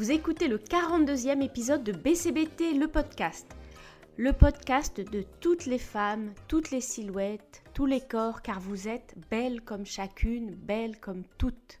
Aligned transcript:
Vous 0.00 0.12
écoutez 0.12 0.48
le 0.48 0.56
42e 0.56 1.42
épisode 1.42 1.84
de 1.84 1.92
BCBT, 1.92 2.72
le 2.72 2.88
podcast. 2.88 3.54
Le 4.16 4.32
podcast 4.32 4.98
de 4.98 5.26
toutes 5.40 5.66
les 5.66 5.78
femmes, 5.78 6.32
toutes 6.48 6.70
les 6.70 6.80
silhouettes, 6.80 7.62
tous 7.74 7.84
les 7.84 8.00
corps, 8.00 8.40
car 8.40 8.60
vous 8.60 8.88
êtes 8.88 9.14
belles 9.30 9.60
comme 9.60 9.84
chacune, 9.84 10.54
belles 10.54 10.98
comme 11.00 11.24
toutes. 11.36 11.80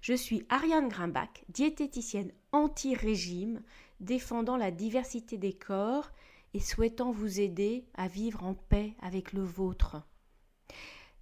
Je 0.00 0.12
suis 0.12 0.44
Ariane 0.48 0.88
Grimbach, 0.88 1.44
diététicienne 1.50 2.32
anti-régime, 2.50 3.62
défendant 4.00 4.56
la 4.56 4.72
diversité 4.72 5.38
des 5.38 5.52
corps 5.52 6.10
et 6.54 6.60
souhaitant 6.60 7.12
vous 7.12 7.38
aider 7.38 7.84
à 7.94 8.08
vivre 8.08 8.42
en 8.42 8.54
paix 8.54 8.96
avec 9.00 9.32
le 9.32 9.44
vôtre. 9.44 10.02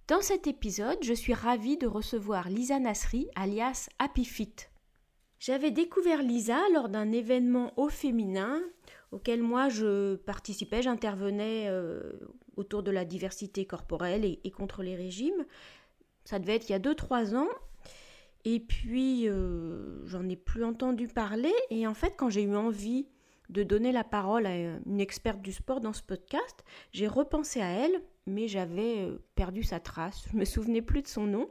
Dans 0.07 0.23
cet 0.23 0.47
épisode, 0.47 1.03
je 1.03 1.13
suis 1.13 1.35
ravie 1.35 1.77
de 1.77 1.85
recevoir 1.85 2.49
Lisa 2.49 2.79
Nasri, 2.79 3.27
alias 3.35 3.89
Happy 3.99 4.25
Fit. 4.25 4.70
J'avais 5.41 5.71
découvert 5.71 6.21
Lisa 6.21 6.59
lors 6.71 6.87
d'un 6.87 7.11
événement 7.11 7.73
au 7.75 7.89
féminin 7.89 8.61
auquel 9.11 9.41
moi 9.41 9.69
je 9.69 10.15
participais, 10.17 10.83
j'intervenais 10.83 11.65
euh, 11.67 12.13
autour 12.57 12.83
de 12.83 12.91
la 12.91 13.05
diversité 13.05 13.65
corporelle 13.65 14.23
et, 14.23 14.51
contre 14.51 14.83
les 14.83 14.95
régimes. 14.95 15.47
Ça 16.25 16.37
devait 16.37 16.57
être 16.57 16.69
il 16.69 16.73
y 16.73 16.75
a 16.75 16.79
2-3 16.79 17.35
ans. 17.35 17.49
Et 18.45 18.59
puis, 18.59 19.27
euh, 19.27 20.05
j'en 20.05 20.29
ai 20.29 20.35
plus 20.35 20.63
entendu 20.63 21.07
parler. 21.07 21.53
Et 21.71 21.87
en 21.87 21.95
fait, 21.95 22.13
quand 22.15 22.29
j'ai 22.29 22.43
eu 22.43 22.55
envie 22.55 23.07
de 23.49 23.63
donner 23.63 23.91
la 23.91 24.03
parole 24.03 24.45
à 24.45 24.55
une 24.55 25.01
experte 25.01 25.41
du 25.41 25.53
sport 25.53 25.81
dans 25.81 25.93
ce 25.93 26.03
podcast, 26.03 26.63
j'ai 26.91 27.07
repensé 27.07 27.61
à 27.61 27.69
elle, 27.69 27.99
mais 28.27 28.47
j'avais 28.47 29.07
euh, 29.07 29.17
perdu 29.33 29.63
sa 29.63 29.79
trace. 29.79 30.23
Je 30.31 30.37
me 30.37 30.45
souvenais 30.45 30.83
plus 30.83 31.01
de 31.01 31.07
son 31.07 31.25
nom 31.25 31.49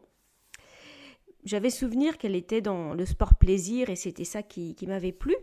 j'avais 1.45 1.71
souvenir 1.71 2.19
qu'elle 2.19 2.37
était 2.37 2.61
dans 2.61 2.95
le 2.95 3.07
sport 3.07 3.35
plaisir 3.37 3.91
et 3.91 3.97
c'était 3.97 4.25
ça 4.25 4.43
qui, 4.43 4.77
m'avait 4.87 5.13
plu. 5.13 5.35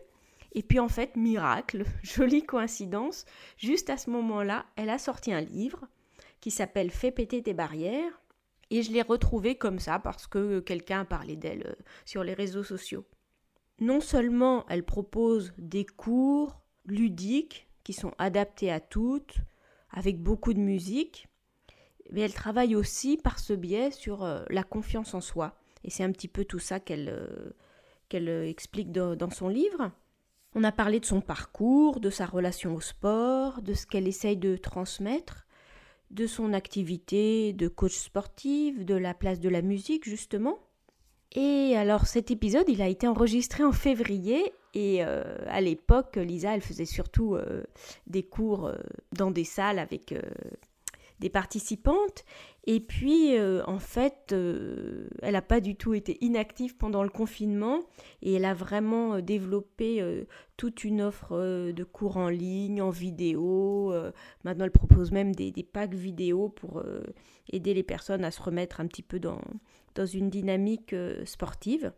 Et 0.54 0.64
puis 0.64 0.80
en 0.80 0.88
fait, 0.88 1.16
miracle, 1.16 1.84
jolie 2.04 2.45
coïncidence, 2.45 3.26
juste 3.58 3.89
à 3.89 3.98
ce 3.98 4.09
moment-là, 4.09 4.66
elle 4.76 4.89
a 4.89 4.98
sorti 4.98 5.34
un 5.34 5.42
livre 5.42 5.86
qui 6.39 6.52
s'appelle 6.52 6.92
Fais 6.92 7.12
péter 7.12 7.42
tes 7.42 7.54
barrières. 7.54 8.22
Et 8.70 8.84
je 8.84 8.92
l'ai 8.92 9.02
retrouvé 9.02 9.56
comme 9.56 9.80
ça 9.80 9.98
parce 9.98 10.28
que 10.28 10.59
quelqu'un 10.59 11.02
a 11.02 11.06
parlé 11.06 11.38
d'elle 11.38 11.67
euh, 11.67 11.84
sur 12.04 12.23
les 12.23 12.34
réseaux 12.34 12.64
sociaux. 12.64 13.06
Non 13.80 14.02
seulement 14.02 14.66
elle 14.67 14.84
propose 14.84 15.54
des 15.58 15.86
cours 15.86 16.59
ludiques 16.86 17.70
qui 17.86 17.94
sont 17.94 18.11
adaptés 18.17 18.70
à 18.70 18.82
toutes, 18.82 19.38
avec 19.89 20.22
beaucoup 20.22 20.54
de 20.54 20.59
musique, 20.59 21.30
mais 22.11 22.22
elle 22.22 22.34
travaille 22.34 22.76
aussi 22.76 23.16
par 23.16 23.39
ce 23.39 23.54
biais 23.54 23.92
sur 23.92 24.23
euh, 24.23 24.44
la 24.50 24.64
confiance 24.64 25.14
en 25.14 25.22
soi. 25.22 25.58
Et 25.88 25.89
c'est 25.89 26.03
un 26.03 26.11
petit 26.11 26.27
peu 26.27 26.45
tout 26.45 26.59
ça 26.59 26.80
qu'elle 26.80 27.09
euh, 27.09 27.55
qu'elle 28.09 28.30
euh, 28.30 28.47
explique 28.47 28.91
dans 28.91 29.30
son 29.31 29.47
livre. 29.47 29.91
On 30.53 30.63
a 30.63 30.71
parlé 30.71 30.99
de 30.99 31.05
son 31.05 31.21
parcours, 31.21 31.99
de 31.99 32.09
sa 32.09 32.25
relation 32.25 32.75
au 32.75 32.81
sport, 32.81 33.61
de 33.61 33.73
ce 33.73 33.85
qu'elle 33.85 34.08
essaye 34.08 34.38
de 34.38 34.58
transmettre, 34.58 35.47
de 36.11 36.27
son 36.27 36.53
activité 36.53 37.53
de 37.53 37.67
coach 37.67 37.95
sportive, 37.95 38.85
de 38.85 38.95
la 38.95 39.13
place 39.13 39.39
de 39.39 39.49
la 39.49 39.61
musique 39.61 40.05
justement. 40.05 40.59
Et 41.33 41.75
alors 41.75 42.05
cet 42.05 42.31
épisode, 42.31 42.67
il 42.67 42.81
a 42.81 42.88
été 42.88 43.08
enregistré 43.08 43.63
en 43.63 43.73
février 43.73 44.53
et 44.73 45.03
euh, 45.03 45.23
à 45.47 45.61
l'époque, 45.61 46.17
Lisa, 46.17 46.53
elle 46.53 46.61
faisait 46.61 46.85
surtout 46.85 47.38
des 48.08 48.23
cours 48.23 48.71
dans 49.13 49.31
des 49.31 49.43
salles 49.43 49.80
avec 49.80 50.13
des 51.19 51.30
participantes. 51.30 52.23
Et 52.70 52.82
puis, 52.82 53.38
euh, 53.38 53.64
en 53.66 53.80
fait, 53.80 54.34
euh, 54.34 55.08
elle 55.22 55.34
n'a 55.34 55.42
pas 55.42 55.62
du 55.62 55.78
tout 55.78 55.94
été 55.94 56.18
inactive 56.20 56.76
pendant 56.76 57.02
le 57.02 57.10
confinement 57.10 57.80
et 58.22 58.33
elle 58.33 58.44
a 58.44 58.54
vraiment 58.54 59.16
euh, 59.16 59.22
développé 59.22 60.04
toute 60.58 60.83
une 60.83 61.02
offre 61.02 61.72
de 61.72 61.83
cours 61.86 62.17
en 62.17 62.27
ligne, 62.27 62.82
en 62.82 62.89
vidéo. 62.89 63.94
maintenant, 64.44 64.66
elle 64.66 64.72
propose 64.72 65.11
même 65.11 65.33
des, 65.33 65.52
des 65.52 65.64
packs 65.64 65.94
vidéo 65.94 66.50
pour 66.50 66.83
aider 67.52 67.73
les 67.73 67.83
personnes 67.83 68.26
à 68.26 68.32
se 68.32 68.42
remettre 68.42 68.82
un 68.82 68.88
petit 68.88 69.04
peu 69.04 69.20
dans, 69.20 69.42
dans 69.95 70.06
une 70.06 70.30
dynamique 70.30 70.94
sportive. 71.26 71.94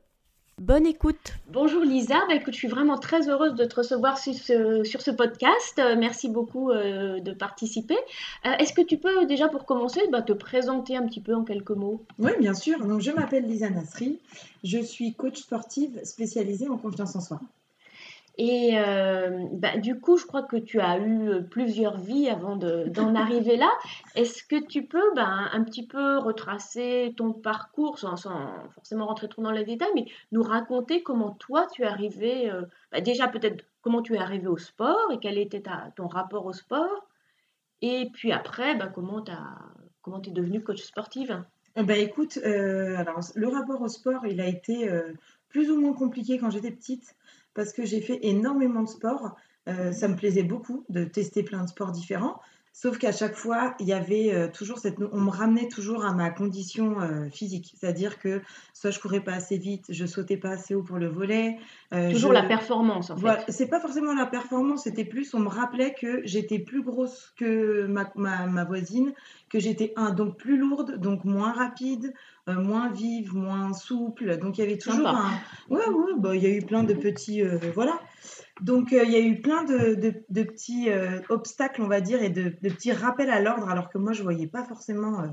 Bonne 0.59 0.85
écoute. 0.85 1.35
Bonjour 1.53 1.83
Lisa, 1.85 2.15
bah, 2.27 2.35
écoute, 2.35 2.53
je 2.53 2.59
suis 2.59 2.67
vraiment 2.67 2.97
très 2.97 3.29
heureuse 3.29 3.55
de 3.55 3.63
te 3.63 3.75
recevoir 3.75 4.17
sur 4.17 4.33
ce, 4.35 5.11
podcast. 5.11 5.79
Euh, 5.79 5.95
merci 5.97 6.27
beaucoup 6.27 6.69
euh, 6.69 7.21
de 7.21 7.31
participer. 7.31 7.95
Euh, 8.45 8.51
est-ce 8.59 8.73
que 8.73 8.81
tu 8.81 8.97
peux 8.97 9.25
déjà 9.25 9.47
pour 9.47 9.65
commencer 9.65 10.01
bah, 10.11 10.21
te 10.21 10.33
présenter 10.33 10.97
un 10.97 11.07
petit 11.07 11.21
peu 11.21 11.33
en 11.33 11.45
quelques 11.45 11.71
mots? 11.71 12.03
Oui, 12.17 12.31
bien 12.39 12.53
sûr. 12.53 12.85
Donc, 12.85 12.99
je 12.99 13.11
m'appelle 13.11 13.45
Lisa 13.45 13.69
Nasri. 13.69 14.19
Je 14.65 14.79
suis 14.79 15.13
coach 15.13 15.37
sportive 15.37 15.97
spécialisée 16.03 16.67
en 16.67 16.77
confiance 16.77 17.15
en 17.15 17.21
soi. 17.21 17.39
Et 18.41 18.79
euh, 18.79 19.47
bah, 19.51 19.75
du 19.75 19.99
coup, 19.99 20.15
je 20.15 20.25
crois 20.25 20.43
que 20.43 20.55
tu 20.55 20.79
as 20.79 20.97
eu 20.97 21.27
euh, 21.27 21.41
plusieurs 21.41 21.97
vies 21.97 22.29
avant 22.29 22.55
d'en 22.55 23.13
arriver 23.13 23.57
là. 23.57 23.69
Est-ce 24.15 24.45
que 24.45 24.65
tu 24.65 24.85
peux 24.85 25.13
bah, 25.13 25.27
un 25.51 25.61
petit 25.65 25.85
peu 25.85 26.19
retracer 26.19 27.13
ton 27.17 27.33
parcours, 27.33 27.99
sans, 27.99 28.15
forcément 28.71 29.07
rentrer 29.07 29.27
trop 29.27 29.41
dans 29.41 29.51
les 29.51 29.65
détails, 29.65 29.91
mais 29.93 30.05
nous 30.31 30.41
raconter 30.41 31.03
comment 31.03 31.31
toi 31.31 31.67
tu 31.73 31.81
es 31.81 31.85
arrivé, 31.85 32.49
euh, 32.49 32.61
bah, 32.93 33.01
déjà 33.01 33.27
peut-être 33.27 33.65
comment 33.81 34.01
tu 34.01 34.15
es 34.15 34.19
arrivé 34.19 34.47
au 34.47 34.57
sport 34.57 35.11
et 35.11 35.19
quel 35.19 35.37
était 35.37 35.63
ton 35.97 36.07
rapport 36.07 36.45
au 36.45 36.53
sport, 36.53 37.09
et 37.81 38.09
puis 38.13 38.31
après, 38.31 38.79
comment 38.93 39.21
tu 39.21 40.29
es 40.29 40.33
devenue 40.33 40.63
coach 40.63 40.81
sportive? 40.81 41.43
Bah 41.75 41.97
écoute, 41.97 42.37
alors 42.37 43.19
le 43.35 43.47
rapport 43.49 43.81
au 43.81 43.89
sport, 43.89 44.25
il 44.25 44.39
a 44.39 44.47
été 44.47 44.89
plus 45.49 45.69
ou 45.69 45.79
moins 45.79 45.93
compliqué 45.93 46.37
quand 46.39 46.49
j'étais 46.49 46.71
petite 46.71 47.15
parce 47.53 47.73
que 47.73 47.85
j'ai 47.85 48.01
fait 48.01 48.19
énormément 48.23 48.83
de 48.83 48.89
sport. 48.89 49.35
Euh, 49.67 49.91
ça 49.91 50.07
me 50.07 50.15
plaisait 50.15 50.43
beaucoup 50.43 50.85
de 50.89 51.03
tester 51.03 51.43
plein 51.43 51.63
de 51.63 51.69
sports 51.69 51.91
différents. 51.91 52.39
Sauf 52.71 52.97
qu'à 52.97 53.11
chaque 53.11 53.35
fois, 53.35 53.75
il 53.79 53.87
y 53.87 53.93
avait 53.93 54.33
euh, 54.33 54.47
toujours 54.47 54.79
cette. 54.79 54.97
On 55.11 55.19
me 55.19 55.29
ramenait 55.29 55.67
toujours 55.67 56.05
à 56.05 56.13
ma 56.13 56.29
condition 56.29 57.01
euh, 57.01 57.29
physique. 57.29 57.73
C'est-à-dire 57.77 58.19
que 58.19 58.41
soit 58.73 58.91
je 58.91 58.99
courais 58.99 59.19
pas 59.19 59.33
assez 59.33 59.57
vite, 59.57 59.85
je 59.89 60.05
sautais 60.05 60.37
pas 60.37 60.51
assez 60.51 60.75
haut 60.75 60.83
pour 60.83 60.97
le 60.97 61.07
volet. 61.07 61.57
toujours 62.11 62.31
la 62.31 62.43
performance, 62.43 63.09
en 63.09 63.15
fait. 63.15 63.21
Voilà, 63.21 63.43
c'est 63.49 63.67
pas 63.67 63.79
forcément 63.79 64.13
la 64.13 64.25
performance, 64.25 64.83
c'était 64.83 65.05
plus. 65.05 65.33
On 65.33 65.39
me 65.39 65.49
rappelait 65.49 65.93
que 65.99 66.21
j'étais 66.25 66.59
plus 66.59 66.83
grosse 66.83 67.33
que 67.37 67.85
ma, 67.87 68.11
ma, 68.15 68.45
ma 68.45 68.63
voisine, 68.63 69.13
que 69.49 69.59
j'étais 69.59 69.93
un, 69.95 70.11
donc 70.11 70.37
plus 70.37 70.57
lourde, 70.57 70.97
donc 70.97 71.25
moins 71.25 71.51
rapide, 71.51 72.13
euh, 72.47 72.53
moins 72.55 72.91
vive, 72.91 73.35
moins 73.35 73.73
souple. 73.73 74.37
Donc 74.37 74.57
il 74.57 74.61
y 74.61 74.63
avait 74.63 74.77
toujours 74.77 75.07
un. 75.07 75.31
Ouais, 75.69 75.85
ouais, 75.87 76.13
bah, 76.17 76.35
il 76.35 76.43
y 76.43 76.45
a 76.45 76.49
eu 76.49 76.61
plein 76.61 76.83
de 76.83 76.93
petits. 76.93 77.43
Euh, 77.43 77.57
voilà. 77.75 77.99
Donc 78.61 78.93
euh, 78.93 79.03
il 79.05 79.11
y 79.11 79.15
a 79.15 79.19
eu 79.19 79.41
plein 79.41 79.63
de, 79.63 79.95
de, 79.95 80.43
petits 80.43 80.89
obstacles, 81.29 81.81
on 81.81 81.87
va 81.87 82.01
dire, 82.01 82.21
et 82.21 82.29
de, 82.29 82.49
petits 82.49 82.91
rappels 82.91 83.29
à 83.29 83.41
l'ordre, 83.41 83.69
alors 83.69 83.89
que 83.89 83.97
moi 83.97 84.13
je 84.13 84.23
voyais 84.23 84.47
pas 84.47 84.63
forcément 84.63 85.23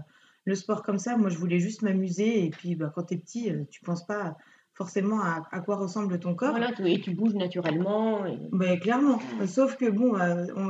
le 0.45 0.55
sport 0.55 0.83
comme 0.83 0.99
ça. 0.99 1.17
Moi 1.17 1.31
je 1.31 1.39
voulais 1.39 1.59
juste 1.59 1.83
m'amuser. 1.83 2.45
Et 2.45 2.51
puis 2.51 2.75
bah, 2.75 2.93
quand 2.95 3.05
tu 3.05 3.15
es 3.15 3.17
petit, 3.17 3.53
tu 3.71 3.81
penses 3.81 4.07
pas 4.07 4.37
forcément 4.75 5.21
à, 5.21 5.43
à, 5.53 5.61
quoi 5.61 5.77
ressemble 5.77 6.19
ton 6.21 6.35
corps. 6.35 6.51
Voilà, 6.51 6.71
et 6.85 7.01
tu 7.01 7.15
bouges 7.15 7.35
naturellement. 7.35 8.27
Et... 8.27 8.39
Bah, 8.53 8.77
clairement. 8.77 9.19
Sauf 9.47 9.77
que 9.77 9.91
bon, 9.91 10.15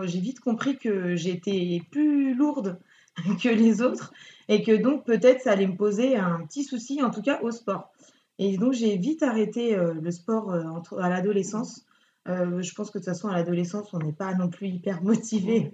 j'ai 0.04 0.20
vite 0.20 0.40
compris 0.40 0.78
que 0.78 1.16
j'étais 1.16 1.82
plus 1.90 2.34
lourde 2.34 2.78
que 3.42 3.48
les 3.48 3.82
autres 3.82 4.12
et 4.48 4.62
que 4.62 4.72
donc 4.72 5.04
peut-être 5.04 5.42
ça 5.42 5.52
allait 5.52 5.66
me 5.66 5.76
poser 5.76 6.16
un 6.16 6.44
petit 6.46 6.64
souci, 6.64 7.02
en 7.02 7.10
tout 7.10 7.22
cas 7.22 7.40
au 7.42 7.50
sport. 7.50 7.92
Et 8.38 8.58
donc 8.58 8.72
j'ai 8.72 8.96
vite 8.96 9.22
arrêté 9.22 9.74
euh, 9.74 9.94
le 9.94 10.10
sport 10.10 10.52
euh, 10.52 10.62
à 10.98 11.08
l'adolescence. 11.08 11.86
Euh, 12.28 12.62
je 12.62 12.74
pense 12.74 12.90
que 12.90 12.98
de 12.98 13.04
toute 13.04 13.12
façon 13.12 13.28
à 13.28 13.34
l'adolescence 13.34 13.92
on 13.92 13.98
n'est 13.98 14.12
pas 14.12 14.34
non 14.34 14.48
plus 14.48 14.68
hyper 14.68 15.02
motivé. 15.02 15.72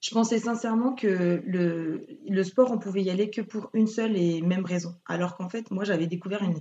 Je 0.00 0.10
pensais 0.10 0.40
sincèrement 0.40 0.94
que 0.94 1.40
le, 1.46 2.06
le, 2.28 2.42
sport 2.42 2.72
on 2.72 2.78
pouvait 2.78 3.02
y 3.02 3.10
aller 3.10 3.30
que 3.30 3.40
pour 3.40 3.70
une 3.72 3.86
seule 3.86 4.16
et 4.16 4.42
même 4.42 4.64
raison. 4.64 4.96
Alors 5.06 5.36
qu'en 5.36 5.48
fait 5.48 5.70
moi 5.70 5.84
j'avais 5.84 6.08
découvert 6.08 6.42
une, 6.42 6.58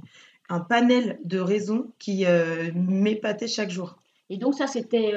un 0.49 0.59
panel 0.59 1.19
de 1.23 1.39
raisons 1.39 1.91
qui 1.97 2.25
m'épataient 2.75 3.47
chaque 3.47 3.71
jour. 3.71 3.97
Et 4.29 4.37
donc 4.37 4.53
ça 4.53 4.67
c'était 4.67 5.13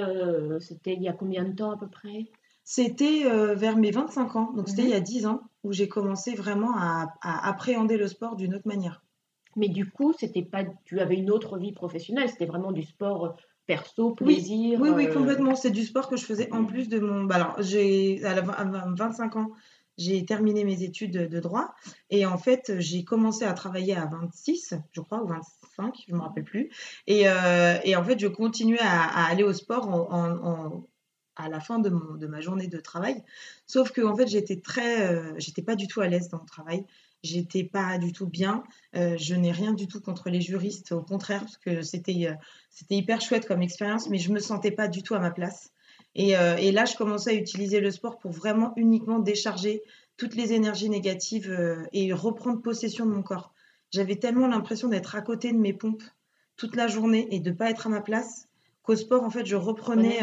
c'était 0.61 0.94
il 0.94 1.03
y 1.03 1.09
a 1.09 1.12
combien 1.12 1.44
de 1.44 1.55
temps 1.55 1.73
à 1.73 1.76
peu 1.76 1.88
près? 1.88 2.31
C'était 2.65 3.26
euh, 3.26 3.55
vers 3.55 3.76
mes 3.76 3.91
25 3.91 4.37
ans, 4.37 4.53
donc 4.55 4.71
c'était 4.71 4.85
il 4.85 4.88
y 4.88 4.94
a 4.94 5.00
10 5.00 5.26
ans, 5.26 5.43
où 5.65 5.73
j'ai 5.73 5.87
commencé 5.87 6.35
vraiment 6.35 6.75
à, 6.76 7.15
appréhender 7.23 7.99
le 7.99 8.09
sport 8.09 8.37
d'une 8.37 8.55
autre 8.55 8.67
manière. 8.67 9.05
Mais 9.55 9.69
du 9.69 9.88
coup, 9.88 10.15
c'était 10.19 10.43
pas, 10.43 10.65
tu 10.87 10.99
avais 10.99 11.17
une 11.17 11.31
autre 11.31 11.59
vie 11.59 11.73
professionnelle, 11.73 12.31
c'était 12.31 12.47
vraiment 12.47 12.73
du 12.73 12.82
sport 12.82 13.26
euh, 13.26 13.31
perso, 13.66 14.12
plaisir. 14.12 14.81
Oui, 14.81 14.90
oui, 14.90 15.06
euh, 15.06 15.12
complètement. 15.12 15.55
C'est 15.55 15.70
du 15.70 15.84
sport 15.84 16.08
que 16.08 16.16
je 16.16 16.25
faisais 16.25 16.52
en 16.52 16.64
plus 16.64 16.88
de 16.88 16.99
mon. 16.99 17.25
Bah, 17.25 17.37
alors, 17.37 17.56
j'ai 17.61 18.25
à, 18.25 18.40
25 18.40 19.37
ans, 19.37 19.50
j'ai 19.96 20.25
terminé 20.25 20.64
mes 20.64 20.82
études 20.82 21.28
de 21.28 21.40
droit 21.40 21.75
et 22.11 22.26
en 22.26 22.38
fait, 22.38 22.72
j'ai 22.78 23.05
commencé 23.05 23.44
à 23.44 23.52
travailler 23.52 23.96
à 23.96 24.06
26, 24.06 24.75
je 24.93 25.00
crois, 25.00 25.22
ou 25.22 25.28
25, 25.28 25.94
je 26.06 26.12
ne 26.12 26.19
me 26.19 26.22
rappelle 26.22 26.44
plus. 26.44 26.70
Et, 27.06 27.22
et, 27.84 27.96
en 27.96 28.05
fait, 28.05 28.19
je 28.19 28.26
continuais 28.26 28.81
à, 28.81 29.26
aller 29.26 29.44
au 29.44 29.52
sport 29.52 29.88
en 29.88 30.84
à 31.37 31.49
la 31.49 31.61
fin 31.61 31.78
de, 31.78 31.90
mon, 31.90 32.14
de 32.14 32.26
ma 32.26 32.40
journée 32.40 32.69
de 32.69 32.78
travail. 32.78 33.22
Sauf 33.66 33.90
que 33.90 34.00
en 34.02 34.16
fait, 34.16 34.26
j'étais 34.26 34.61
très, 34.61 35.08
euh, 35.08 35.32
j'étais 35.38 35.62
pas 35.62 35.76
du 35.76 35.88
tout 35.88 36.00
à 36.00 36.06
l'aise 36.06 36.28
dans 36.28 36.38
mon 36.38 36.44
travail. 36.44 36.84
J'étais 37.25 37.65
pas 37.65 37.99
du 37.99 38.12
tout 38.12 38.26
bien. 38.26 38.62
Euh, 38.94 39.17
je 39.19 39.35
n'ai 39.35 39.50
rien 39.50 39.73
du 39.73 39.88
tout 39.88 40.00
contre 40.00 40.31
les 40.31 40.41
juristes, 40.41 40.93
au 40.93 41.03
contraire, 41.03 41.41
parce 41.41 41.56
que 41.56 41.82
c'était 41.82 42.29
euh, 42.29 42.35
c'était 42.71 42.94
hyper 42.94 43.21
chouette 43.21 43.47
comme 43.47 43.62
expérience, 43.62 44.09
mais 44.09 44.19
je 44.19 44.31
me 44.31 44.38
sentais 44.38 44.71
pas 44.71 44.87
du 44.87 45.03
tout 45.03 45.15
à 45.15 45.19
ma 45.19 45.31
place. 45.31 45.73
Et, 46.15 46.37
euh, 46.37 46.56
et, 46.56 46.71
là, 46.71 46.85
je 46.85 46.97
commençais 46.97 47.31
à 47.31 47.35
utiliser 47.35 47.81
le 47.81 47.91
sport 47.91 48.19
pour 48.19 48.31
vraiment 48.31 48.73
uniquement 48.76 49.19
décharger 49.19 49.82
toutes 50.17 50.37
les 50.37 50.53
énergies 50.53 50.88
négatives 50.88 51.53
et 51.93 52.12
reprendre 52.12 52.62
possession 52.62 53.05
de 53.05 53.11
mon 53.11 53.23
corps. 53.23 53.53
J'avais 53.91 54.15
tellement 54.15 54.47
l'impression 54.47 54.87
d'être 54.87 55.17
à 55.17 55.23
côté 55.23 55.53
de 55.53 55.59
mes 55.59 55.73
pompes 55.73 56.05
toute 56.56 56.76
la 56.76 56.87
journée 56.87 57.26
et 57.32 57.41
de 57.41 57.50
pas 57.50 57.69
être 57.69 57.88
à 57.88 57.91
ma 57.91 58.00
place 58.00 58.47
qu'au 58.85 58.95
sport, 58.95 59.25
en 59.25 59.31
fait, 59.31 59.45
je 59.45 59.57
reprenais. 59.57 60.21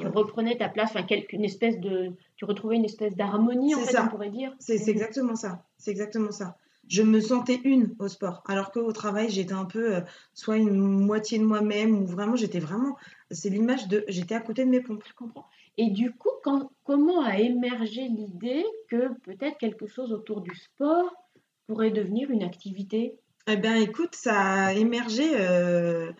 Tu 0.00 0.06
reprenais 0.06 0.56
ta 0.56 0.70
place, 0.70 0.90
enfin, 0.94 1.06
une 1.32 1.44
espèce 1.44 1.78
de. 1.78 2.12
Tu 2.36 2.46
retrouvais 2.46 2.76
une 2.76 2.86
espèce 2.86 3.14
d'harmonie, 3.14 3.74
en 3.74 3.80
fait, 3.80 3.98
on 3.98 4.08
pourrait 4.08 4.30
dire. 4.30 4.54
C'est 4.58 4.80
mhm. 4.80 4.88
exactement 4.88 5.36
ça. 5.36 5.62
C'est 5.76 5.90
exactement 5.90 6.30
ça 6.32 6.56
je 6.88 7.02
me 7.02 7.20
sentais 7.20 7.60
une 7.64 7.94
au 7.98 8.08
sport. 8.08 8.42
Alors 8.46 8.70
qu'au 8.70 8.92
travail, 8.92 9.30
j'étais 9.30 9.52
un 9.52 9.64
peu 9.64 9.96
euh, 9.96 10.00
soit 10.32 10.56
une 10.56 10.78
moitié 10.78 11.38
de 11.38 11.44
moi-même 11.44 12.02
ou 12.02 12.06
vraiment, 12.06 12.36
j'étais 12.36 12.58
vraiment. 12.58 12.96
C'est 13.30 13.50
l'image 13.50 13.88
de. 13.88 14.04
J'étais 14.08 14.34
à 14.34 14.40
côté 14.40 14.64
de 14.64 14.70
mes 14.70 14.80
pompes. 14.80 15.04
Je 15.06 15.14
comprends. 15.14 15.46
Et 15.76 15.90
du 15.90 16.12
coup, 16.12 16.30
comment 16.84 17.22
a 17.22 17.38
émergé 17.38 18.02
l'idée 18.02 18.64
que 18.88 19.12
peut-être 19.22 19.58
quelque 19.58 19.86
chose 19.86 20.12
autour 20.12 20.40
du 20.40 20.54
sport 20.54 21.12
pourrait 21.66 21.90
devenir 21.90 22.30
une 22.30 22.44
activité? 22.44 23.16
Eh 23.46 23.56
bien, 23.56 23.74
écoute, 23.74 24.14
ça 24.14 24.40
a 24.40 24.72
émergé. 24.72 25.32
Euh, 25.34 26.12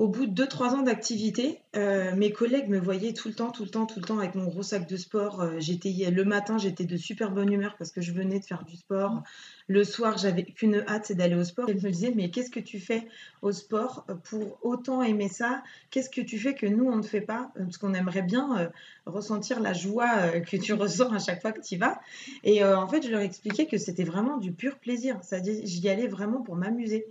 au 0.00 0.08
bout 0.08 0.24
de 0.24 0.44
2-3 0.44 0.76
ans 0.76 0.80
d'activité, 0.82 1.60
euh, 1.76 2.16
mes 2.16 2.32
collègues 2.32 2.70
me 2.70 2.78
voyaient 2.78 3.12
tout 3.12 3.28
le 3.28 3.34
temps, 3.34 3.50
tout 3.50 3.64
le 3.64 3.68
temps, 3.68 3.84
tout 3.84 4.00
le 4.00 4.06
temps 4.06 4.18
avec 4.18 4.34
mon 4.34 4.46
gros 4.46 4.62
sac 4.62 4.88
de 4.88 4.96
sport. 4.96 5.42
Euh, 5.42 5.56
j'étais 5.58 5.90
le 6.10 6.24
matin, 6.24 6.56
j'étais 6.56 6.86
de 6.86 6.96
super 6.96 7.30
bonne 7.30 7.52
humeur 7.52 7.76
parce 7.76 7.90
que 7.90 8.00
je 8.00 8.10
venais 8.12 8.40
de 8.40 8.44
faire 8.46 8.64
du 8.64 8.76
sport. 8.76 9.22
Le 9.68 9.84
soir, 9.84 10.16
j'avais 10.16 10.44
qu'une 10.44 10.82
hâte, 10.88 11.04
c'est 11.04 11.16
d'aller 11.16 11.34
au 11.34 11.44
sport. 11.44 11.68
Je 11.68 11.74
me 11.74 11.90
disais, 11.90 12.14
mais 12.16 12.30
qu'est-ce 12.30 12.50
que 12.50 12.60
tu 12.60 12.80
fais 12.80 13.08
au 13.42 13.52
sport 13.52 14.06
pour 14.24 14.58
autant 14.62 15.02
aimer 15.02 15.28
ça? 15.28 15.62
Qu'est-ce 15.90 16.08
que 16.08 16.22
tu 16.22 16.38
fais 16.38 16.54
que 16.54 16.64
nous, 16.64 16.86
on 16.86 16.96
ne 16.96 17.02
fait 17.02 17.20
pas? 17.20 17.52
Parce 17.54 17.76
qu'on 17.76 17.92
aimerait 17.92 18.22
bien 18.22 18.58
euh, 18.58 18.68
ressentir 19.04 19.60
la 19.60 19.74
joie 19.74 20.30
que 20.40 20.56
tu 20.56 20.72
ressens 20.72 21.12
à 21.12 21.18
chaque 21.18 21.42
fois 21.42 21.52
que 21.52 21.60
tu 21.60 21.76
vas. 21.76 22.00
Et 22.42 22.64
en 22.64 22.88
fait, 22.88 23.02
je 23.02 23.10
leur 23.10 23.20
expliquais 23.20 23.66
que 23.66 23.76
c'était 23.76 24.04
vraiment 24.04 24.38
du 24.38 24.52
pur 24.52 24.78
plaisir. 24.78 25.18
C'est-à-dire, 25.20 25.60
j'y 25.62 25.86
allais 25.90 26.08
vraiment 26.08 26.40
pour 26.40 26.56
m'amuser. 26.56 27.06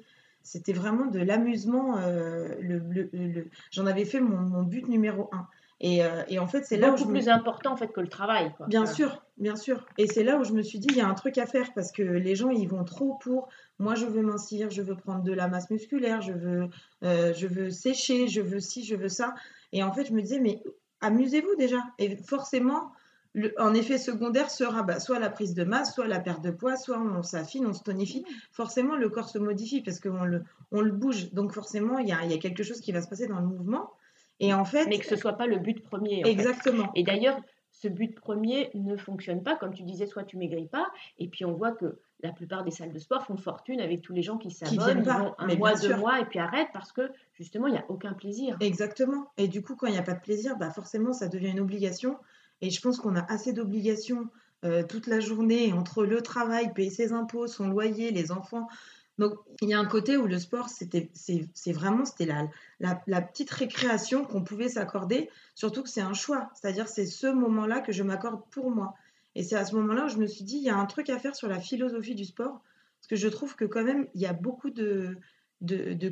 C'était 0.49 0.73
vraiment 0.73 1.05
de 1.05 1.19
l'amusement. 1.19 1.97
Euh, 1.99 2.55
le, 2.59 3.47
J'en 3.69 3.85
avais 3.85 4.03
fait 4.03 4.19
mon, 4.19 4.63
but 4.63 4.87
numéro 4.87 5.29
un. 5.31 5.45
Et, 5.79 6.03
euh, 6.03 6.23
et 6.27 6.39
en 6.39 6.47
fait, 6.47 6.63
c'est 6.63 6.77
là 6.77 6.91
où. 6.91 6.95
Beaucoup 6.95 7.09
plus 7.09 7.29
important 7.29 7.73
en 7.73 7.77
fait 7.77 7.89
que 7.89 8.01
le 8.01 8.07
travail. 8.07 8.51
Quoi. 8.57 8.65
Bien 8.65 8.87
sûr, 8.87 9.23
bien 9.37 9.55
sûr. 9.55 9.85
Et 9.99 10.07
c'est 10.07 10.23
là 10.23 10.39
où 10.39 10.43
je 10.43 10.53
me 10.53 10.63
suis 10.63 10.79
dit, 10.79 10.87
il 10.89 10.97
y 10.97 11.01
a 11.01 11.07
un 11.07 11.13
truc 11.13 11.37
à 11.37 11.45
faire 11.45 11.71
parce 11.75 11.91
que 11.91 12.01
les 12.01 12.35
gens, 12.35 12.49
ils 12.49 12.67
vont 12.67 12.83
trop 12.83 13.13
pour. 13.21 13.47
Moi, 13.77 13.93
je 13.93 14.07
veux 14.07 14.23
mincir, 14.23 14.71
je 14.71 14.81
veux 14.81 14.95
prendre 14.95 15.21
de 15.21 15.33
la 15.33 15.47
masse 15.47 15.69
musculaire, 15.69 16.23
je 16.23 16.33
veux, 16.33 16.69
euh, 17.03 17.31
je 17.35 17.45
veux 17.45 17.69
sécher, 17.69 18.27
je 18.27 18.41
veux 18.41 18.59
ci, 18.59 18.83
je 18.83 18.95
veux 18.95 19.07
ça. 19.07 19.35
Et 19.71 19.83
en 19.83 19.93
fait, 19.93 20.05
je 20.05 20.13
me 20.13 20.21
disais, 20.23 20.39
mais 20.39 20.63
amusez-vous 20.99 21.55
déjà. 21.57 21.77
Et 21.99 22.15
forcément, 22.15 22.91
en 23.57 23.73
effet 23.73 23.97
secondaire 23.97 24.49
sera 24.49 24.83
bah, 24.83 24.99
soit 24.99 25.19
la 25.19 25.29
prise 25.29 25.53
de 25.53 25.63
masse, 25.63 25.93
soit 25.93 26.07
la 26.07 26.19
perte 26.19 26.43
de 26.43 26.51
poids, 26.51 26.75
soit 26.75 26.99
on 26.99 27.21
s'affine, 27.21 27.65
on 27.65 27.73
se 27.73 27.83
tonifie. 27.83 28.25
Forcément, 28.51 28.95
le 28.95 29.09
corps 29.09 29.29
se 29.29 29.37
modifie 29.37 29.81
parce 29.81 29.99
qu'on 29.99 30.25
le, 30.25 30.43
on 30.71 30.81
le 30.81 30.91
bouge. 30.91 31.31
Donc 31.33 31.53
forcément, 31.53 31.99
il 31.99 32.07
y 32.07 32.11
a, 32.11 32.25
y 32.25 32.33
a, 32.33 32.37
quelque 32.37 32.63
chose 32.63 32.81
qui 32.81 32.91
va 32.91 33.01
se 33.01 33.07
passer 33.07 33.27
dans 33.27 33.39
le 33.39 33.45
mouvement. 33.47 33.91
Et 34.39 34.53
en 34.53 34.65
fait, 34.65 34.87
Mais 34.87 34.99
que 34.99 35.05
ce 35.05 35.15
soit 35.15 35.33
pas 35.33 35.47
le 35.47 35.57
but 35.57 35.83
premier. 35.83 36.23
exactement. 36.25 36.91
Et 36.95 37.03
d'ailleurs, 37.03 37.39
ce 37.71 37.87
but 37.87 38.15
premier 38.15 38.71
ne 38.73 38.97
fonctionne 38.97 39.43
pas. 39.43 39.55
Comme 39.55 39.73
tu 39.73 39.83
disais, 39.83 40.07
soit 40.07 40.23
tu 40.23 40.37
maigris 40.37 40.67
pas. 40.67 40.87
Et 41.19 41.27
puis 41.27 41.45
on 41.45 41.53
voit 41.53 41.71
que 41.71 41.99
la 42.21 42.31
plupart 42.31 42.63
des 42.63 42.71
salles 42.71 42.91
de 42.91 42.99
sport 42.99 43.25
font 43.25 43.37
fortune 43.37 43.79
avec 43.79 44.01
tous 44.01 44.13
les 44.13 44.21
gens 44.21 44.37
qui 44.37 44.51
s'abonnent, 44.51 45.07
un 45.07 45.55
mois, 45.55 45.75
deux 45.75 45.95
mois 45.95 46.19
et 46.19 46.25
puis 46.25 46.39
arrêtent 46.39 46.71
parce 46.73 46.91
que 46.91 47.11
justement, 47.33 47.67
il 47.67 47.73
n'y 47.73 47.79
a 47.79 47.85
aucun 47.89 48.13
plaisir. 48.13 48.57
Exactement. 48.59 49.31
Et 49.37 49.47
du 49.47 49.61
coup, 49.61 49.75
quand 49.75 49.87
il 49.87 49.93
n'y 49.93 49.99
a 49.99 50.03
pas 50.03 50.15
de 50.15 50.21
plaisir, 50.21 50.57
bah 50.57 50.71
forcément, 50.71 51.13
ça 51.13 51.27
devient 51.27 51.49
une 51.49 51.59
obligation. 51.59 52.17
Et 52.61 52.69
je 52.69 52.81
pense 52.81 52.97
qu'on 52.97 53.15
a 53.15 53.21
assez 53.31 53.53
d'obligations 53.53 54.27
euh, 54.65 54.83
toute 54.83 55.07
la 55.07 55.19
journée 55.19 55.71
entre 55.71 56.03
le 56.03 56.21
travail, 56.21 56.73
payer 56.73 56.89
ses 56.89 57.13
impôts, 57.13 57.47
son 57.47 57.69
loyer, 57.69 58.11
les 58.11 58.31
enfants. 58.31 58.67
Donc, 59.17 59.33
il 59.61 59.69
y 59.69 59.73
a 59.73 59.79
un 59.79 59.85
côté 59.85 60.17
où 60.17 60.27
le 60.27 60.39
sport, 60.39 60.69
c'était, 60.69 61.09
c'est, 61.13 61.71
vraiment 61.71 62.05
c'était 62.05 62.25
la, 62.25 63.01
la, 63.05 63.21
petite 63.21 63.49
récréation 63.49 64.25
qu'on 64.25 64.43
pouvait 64.43 64.69
s'accorder, 64.69 65.29
surtout 65.55 65.83
que 65.83 65.89
c'est 65.89 66.01
un 66.01 66.13
choix. 66.13 66.49
C'est-à-dire, 66.53 66.87
c'est 66.87 67.05
ce 67.05 67.27
moment-là 67.27 67.81
que 67.81 67.91
je 67.91 68.03
m'accorde 68.03 68.41
pour 68.51 68.71
moi. 68.71 68.95
Et 69.35 69.43
c'est 69.43 69.55
à 69.55 69.65
ce 69.65 69.75
moment-là 69.75 70.05
où 70.05 70.09
je 70.09 70.17
me 70.17 70.27
suis 70.27 70.43
dit, 70.43 70.57
il 70.57 70.63
y 70.63 70.69
a 70.69 70.77
un 70.77 70.85
truc 70.85 71.09
à 71.09 71.19
faire 71.19 71.35
sur 71.35 71.47
la 71.47 71.59
philosophie 71.59 72.15
du 72.15 72.25
sport, 72.25 72.61
parce 72.99 73.07
que 73.09 73.15
je 73.15 73.27
trouve 73.27 73.55
que 73.55 73.65
quand 73.65 73.83
même, 73.83 74.07
il 74.13 74.21
y 74.21 74.25
a 74.25 74.33
beaucoup 74.33 74.69
de, 74.69 75.17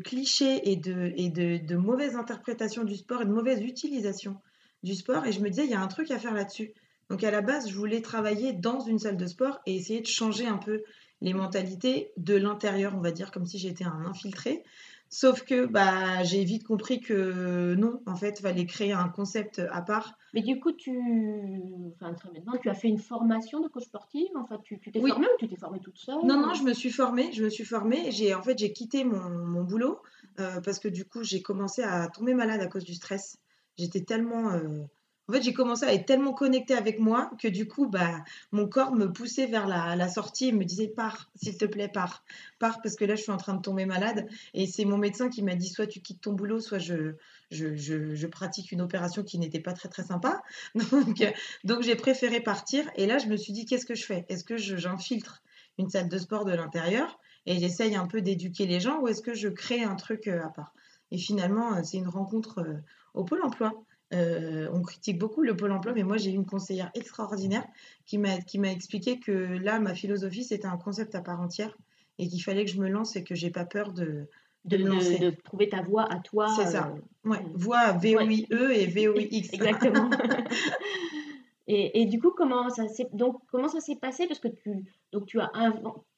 clichés 0.03 0.69
et, 0.71 0.75
de, 0.77 1.75
mauvaises 1.75 2.15
interprétations 2.15 2.83
du 2.83 2.95
sport 2.95 3.21
et 3.21 3.25
de 3.25 3.31
mauvaise 3.31 3.61
utilisation 3.61 4.37
du 4.83 4.95
sport 4.95 5.25
et 5.25 5.31
je 5.31 5.39
me 5.39 5.49
disais, 5.49 5.65
il 5.65 5.71
y 5.71 5.75
a 5.75 5.81
un 5.81 5.87
truc 5.87 6.11
à 6.11 6.19
faire 6.19 6.33
là-dessus. 6.33 6.73
Donc 7.09 7.23
à 7.23 7.31
la 7.31 7.41
base, 7.41 7.69
je 7.69 7.75
voulais 7.75 8.01
travailler 8.01 8.53
dans 8.53 8.79
une 8.79 8.99
salle 8.99 9.17
de 9.17 9.25
sport 9.25 9.59
et 9.65 9.75
essayer 9.75 10.01
de 10.01 10.07
changer 10.07 10.45
un 10.45 10.57
peu 10.57 10.83
les 11.21 11.33
mentalités 11.33 12.11
de 12.17 12.35
l'intérieur, 12.35 12.93
on 12.95 13.01
va 13.01 13.11
dire, 13.11 13.31
comme 13.31 13.45
si 13.45 13.57
j'étais 13.57 13.85
un 13.85 14.05
infiltré. 14.05 14.63
Sauf 15.09 15.43
que 15.43 15.65
bah, 15.65 16.23
j'ai 16.23 16.43
vite 16.43 16.65
compris 16.65 16.99
que 16.99 17.75
non, 17.75 18.01
en 18.05 18.15
fait, 18.15 18.39
il 18.39 18.41
fallait 18.41 18.65
créer 18.65 18.91
un 18.91 19.07
concept 19.07 19.61
à 19.71 19.81
part. 19.81 20.17
Mais 20.33 20.41
du 20.41 20.59
coup, 20.59 20.73
tu, 20.73 20.91
enfin, 21.95 22.13
maintenant, 22.33 22.57
tu 22.61 22.69
as 22.69 22.73
fait 22.73 22.89
une 22.89 22.97
formation 22.97 23.61
de 23.61 23.69
coach 23.69 23.85
sportive 23.85 24.27
Enfin, 24.35 24.59
tu 24.61 24.77
t'es 24.79 24.99
formée 24.99 25.27
ou 25.27 25.37
tu 25.39 25.47
t'es 25.47 25.55
formée 25.55 25.79
toute 25.79 25.97
seule? 25.97 26.25
Non, 26.25 26.41
non, 26.41 26.53
je 26.53 26.63
me 26.63 26.73
suis 26.73 26.91
formée. 26.91 27.31
Je 27.31 27.41
me 27.41 27.49
suis 27.49 27.63
formée. 27.63 28.11
J'ai, 28.11 28.35
en 28.35 28.41
fait, 28.41 28.57
j'ai 28.57 28.73
quitté 28.73 29.05
mon, 29.05 29.29
mon 29.29 29.63
boulot 29.63 30.01
euh, 30.39 30.59
parce 30.59 30.77
que 30.77 30.89
du 30.89 31.05
coup, 31.05 31.23
j'ai 31.23 31.41
commencé 31.41 31.83
à 31.83 32.09
tomber 32.09 32.33
malade 32.33 32.59
à 32.59 32.67
cause 32.67 32.83
du 32.83 32.93
stress. 32.93 33.37
J'étais 33.77 34.01
tellement. 34.01 34.51
Euh, 34.51 34.83
en 35.29 35.33
fait, 35.33 35.41
j'ai 35.41 35.53
commencé 35.53 35.83
à 35.83 35.93
être 35.93 36.05
tellement 36.05 36.31
connectée 36.31 36.73
avec 36.73 36.99
moi 36.99 37.31
que 37.37 37.49
du 37.49 37.67
coup, 37.67 37.89
bah, 37.89 38.23
mon 38.53 38.65
corps 38.65 38.93
me 38.93 39.11
poussait 39.11 39.45
vers 39.45 39.67
la, 39.67 40.07
sortie 40.07 40.47
et 40.47 40.51
me 40.53 40.63
disait 40.63 40.87
pars, 40.87 41.29
s'il 41.35 41.57
te 41.57 41.65
plaît, 41.65 41.89
pars, 41.89 42.23
pars, 42.59 42.81
parce 42.81 42.95
que 42.95 43.03
là, 43.03 43.15
je 43.15 43.23
suis 43.23 43.31
en 43.31 43.37
train 43.37 43.53
de 43.53 43.61
tomber 43.61 43.85
malade. 43.85 44.29
Et 44.53 44.67
c'est 44.67 44.85
mon 44.85 44.97
médecin 44.97 45.29
qui 45.29 45.43
m'a 45.43 45.55
dit 45.55 45.67
soit 45.67 45.85
tu 45.85 45.99
quittes 45.99 46.21
ton 46.21 46.31
boulot, 46.31 46.61
soit 46.61 46.79
je, 46.79 47.15
je, 47.51 47.75
je, 47.75 48.27
pratique 48.27 48.71
une 48.71 48.79
opération 48.79 49.21
qui 49.21 49.37
n'était 49.37 49.59
pas 49.59 49.73
très 49.73 49.89
très 49.89 50.03
sympa. 50.03 50.41
Donc, 50.75 51.23
donc 51.65 51.81
j'ai 51.81 51.95
préféré 51.95 52.39
partir. 52.39 52.89
Et 52.95 53.05
là, 53.05 53.17
je 53.17 53.27
me 53.27 53.35
suis 53.35 53.51
dit 53.51 53.65
qu'est-ce 53.65 53.85
que 53.85 53.95
je 53.95 54.05
fais? 54.05 54.25
Est-ce 54.29 54.45
que 54.45 54.55
j'infiltre 54.55 55.41
une 55.77 55.89
salle 55.89 56.07
de 56.07 56.17
sport 56.17 56.45
de 56.45 56.53
l'intérieur 56.53 57.19
et 57.45 57.59
j'essaye 57.59 57.95
un 57.95 58.07
peu 58.07 58.21
d'éduquer 58.21 58.65
les 58.65 58.79
gens 58.79 59.01
ou 59.01 59.07
est-ce 59.07 59.21
que 59.21 59.33
je 59.33 59.49
crée 59.49 59.83
un 59.83 59.95
truc 59.95 60.27
euh, 60.27 60.43
à 60.43 60.49
part? 60.49 60.73
Et 61.11 61.17
finalement, 61.17 61.75
euh, 61.75 61.81
c'est 61.83 61.97
une 61.97 62.07
rencontre 62.07 62.65
au 63.13 63.23
Pôle 63.23 63.41
emploi. 63.43 63.73
Euh, 64.13 64.69
on 64.71 64.81
critique 64.81 65.17
beaucoup 65.17 65.41
le 65.41 65.55
Pôle 65.55 65.71
emploi, 65.71 65.93
mais 65.93 66.03
moi 66.03 66.17
j'ai 66.17 66.31
eu 66.31 66.35
une 66.35 66.45
conseillère 66.45 66.89
extraordinaire 66.93 67.65
qui 68.05 68.17
m'a, 68.17 68.37
qui 68.39 68.57
m'a 68.57 68.71
expliqué 68.71 69.19
que 69.19 69.31
là, 69.31 69.79
ma 69.79 69.93
philosophie, 69.93 70.43
c'était 70.43 70.67
un 70.67 70.77
concept 70.77 71.13
à 71.15 71.21
part 71.21 71.41
entière 71.41 71.77
et 72.17 72.27
qu'il 72.27 72.41
fallait 72.41 72.63
que 72.63 72.71
je 72.71 72.79
me 72.79 72.87
lance 72.87 73.15
et 73.15 73.23
que 73.23 73.35
j'ai 73.35 73.49
pas 73.49 73.65
peur 73.65 73.91
de, 73.91 74.27
de, 74.65 74.77
me 74.77 74.89
lancer. 74.89 75.19
De, 75.19 75.29
trouver 75.31 75.67
ta 75.67 75.81
voix 75.81 76.11
à 76.11 76.19
toi. 76.19 76.47
C'est 76.55 76.67
ça. 76.67 76.93
Euh, 76.95 77.29
ouais. 77.29 77.45
Voix 77.53 77.91
V-O-I-E 77.93 78.71
et 78.71 78.85
V-O-I-X. 78.85 79.49
Exactement. 79.51 80.09
et, 81.67 82.01
et, 82.01 82.05
du 82.05 82.19
coup, 82.19 82.31
comment 82.31 82.69
ça 82.69 82.87
s'est, 82.87 83.09
donc, 83.11 83.41
comment 83.51 83.67
ça 83.67 83.81
s'est 83.81 83.97
passé? 83.97 84.25
Parce 84.25 84.39
que 84.39 84.47
tu, 84.47 84.85
donc, 85.11 85.25
tu 85.25 85.39
as 85.41 85.51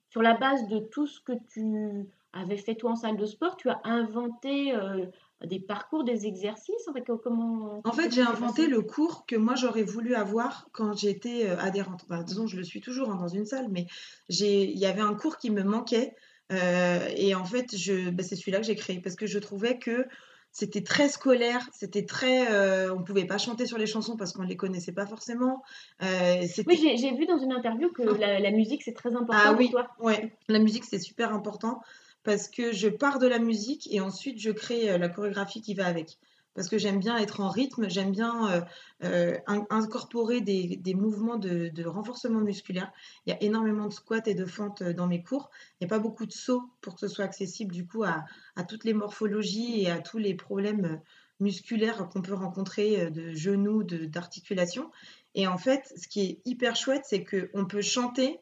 sur 0.09 0.21
la 0.21 0.35
base 0.35 0.67
de 0.67 0.79
tout 0.79 1.07
ce 1.07 1.19
que 1.21 1.33
tu 1.51 2.07
avais 2.33 2.57
fait 2.57 2.75
toi 2.75 2.91
en 2.91 2.95
salle 2.95 3.17
de 3.17 3.25
sport, 3.25 3.57
tu 3.57 3.69
as 3.69 3.79
inventé 3.83 4.75
euh, 4.75 5.05
des 5.45 5.59
parcours, 5.59 6.03
des 6.03 6.25
exercices 6.25 6.87
en 6.87 6.93
fait, 6.93 7.03
comment, 7.23 7.81
en 7.83 7.91
fait 7.91 8.13
j'ai 8.13 8.21
inventé 8.21 8.67
le 8.67 8.81
cours 8.81 9.25
que 9.25 9.35
moi 9.35 9.55
j'aurais 9.55 9.83
voulu 9.83 10.15
avoir 10.15 10.67
quand 10.73 10.97
j'étais 10.97 11.49
euh, 11.49 11.57
adhérente. 11.57 12.05
Bah, 12.09 12.23
disons, 12.23 12.47
je 12.47 12.57
le 12.57 12.63
suis 12.63 12.81
toujours 12.81 13.09
hein, 13.09 13.15
dans 13.15 13.27
une 13.27 13.45
salle, 13.45 13.67
mais 13.69 13.87
il 14.29 14.77
y 14.77 14.85
avait 14.85 15.01
un 15.01 15.13
cours 15.13 15.37
qui 15.37 15.49
me 15.49 15.63
manquait. 15.63 16.15
Euh, 16.51 17.07
et 17.15 17.35
en 17.35 17.45
fait, 17.45 17.75
bah, 18.11 18.23
c'est 18.23 18.35
celui-là 18.35 18.59
que 18.59 18.65
j'ai 18.65 18.75
créé 18.75 18.99
parce 18.99 19.15
que 19.15 19.27
je 19.27 19.39
trouvais 19.39 19.77
que 19.77 20.05
c'était 20.51 20.81
très 20.81 21.07
scolaire, 21.07 21.69
c'était 21.71 22.05
très. 22.05 22.51
Euh, 22.51 22.93
on 22.93 23.03
pouvait 23.03 23.25
pas 23.25 23.37
chanter 23.37 23.67
sur 23.67 23.77
les 23.77 23.85
chansons 23.85 24.17
parce 24.17 24.33
qu'on 24.33 24.41
les 24.41 24.57
connaissait 24.57 24.91
pas 24.91 25.05
forcément. 25.05 25.63
oui, 26.01 26.97
j'ai 26.97 27.15
vu 27.15 27.27
dans 27.27 27.37
une 27.37 27.53
interview 27.53 27.91
que 27.91 28.01
ah. 28.01 28.39
la, 28.39 28.51
musique 28.51 28.81
c'est 28.83 28.93
très 28.93 29.15
important 29.15 29.41
ah, 29.45 29.55
oui, 29.57 29.69
pour 29.69 29.81
toi. 29.81 29.87
Ouais, 29.99 30.33
la 30.47 30.59
musique 30.59 30.85
c'est 30.85 30.99
super 30.99 31.33
important 31.33 31.81
parce 32.23 32.47
que 32.47 32.71
je 32.71 32.89
pars 32.89 33.19
de 33.19 33.27
la 33.27 33.39
musique 33.39 33.87
et 33.91 34.01
ensuite 34.01 34.39
je 34.39 34.51
crée 34.51 34.89
euh, 34.89 34.97
la 34.97 35.09
chorégraphie 35.09 35.61
qui 35.61 35.73
va 35.73 35.85
avec. 35.85 36.17
Parce 36.55 36.67
que 36.67 36.77
j'aime 36.77 36.99
bien 36.99 37.17
être 37.17 37.39
en 37.39 37.49
rythme, 37.49 37.89
j'aime 37.89 38.11
bien 38.11 38.51
euh, 38.51 38.61
euh, 39.03 39.37
incorporer 39.69 40.41
des, 40.41 40.93
mouvements 40.93 41.37
de, 41.37 41.85
renforcement 41.85 42.41
musculaire. 42.41 42.91
Il 43.25 43.29
y 43.29 43.33
a 43.33 43.41
énormément 43.41 43.85
de 43.85 43.93
squats 43.93 44.23
et 44.25 44.33
de 44.33 44.45
fentes 44.45 44.83
dans 44.83 45.07
mes 45.07 45.23
cours. 45.23 45.51
Il 45.79 45.85
n'y 45.85 45.85
a 45.85 45.95
pas 45.95 45.99
beaucoup 45.99 46.25
de 46.25 46.33
sauts 46.33 46.63
pour 46.81 46.95
que 46.95 46.99
ce 47.01 47.07
soit 47.07 47.23
accessible 47.23 47.71
du 47.71 47.87
coup 47.87 48.03
à, 48.03 48.25
toutes 48.67 48.83
les 48.83 48.93
morphologies 48.93 49.83
et 49.83 49.91
à 49.91 49.99
tous 49.99 50.17
les 50.17 50.33
problèmes 50.33 50.99
musculaires 51.39 52.09
qu'on 52.09 52.21
peut 52.21 52.33
rencontrer 52.33 53.09
de 53.09 53.31
genoux, 53.31 53.83
d'articulation. 53.83 54.91
Et 55.35 55.47
en 55.47 55.57
fait, 55.57 55.93
ce 55.95 56.09
qui 56.09 56.21
est 56.21 56.41
hyper 56.43 56.75
chouette, 56.75 57.03
c'est 57.05 57.23
qu'on 57.23 57.65
peut 57.65 57.83
chanter 57.83 58.39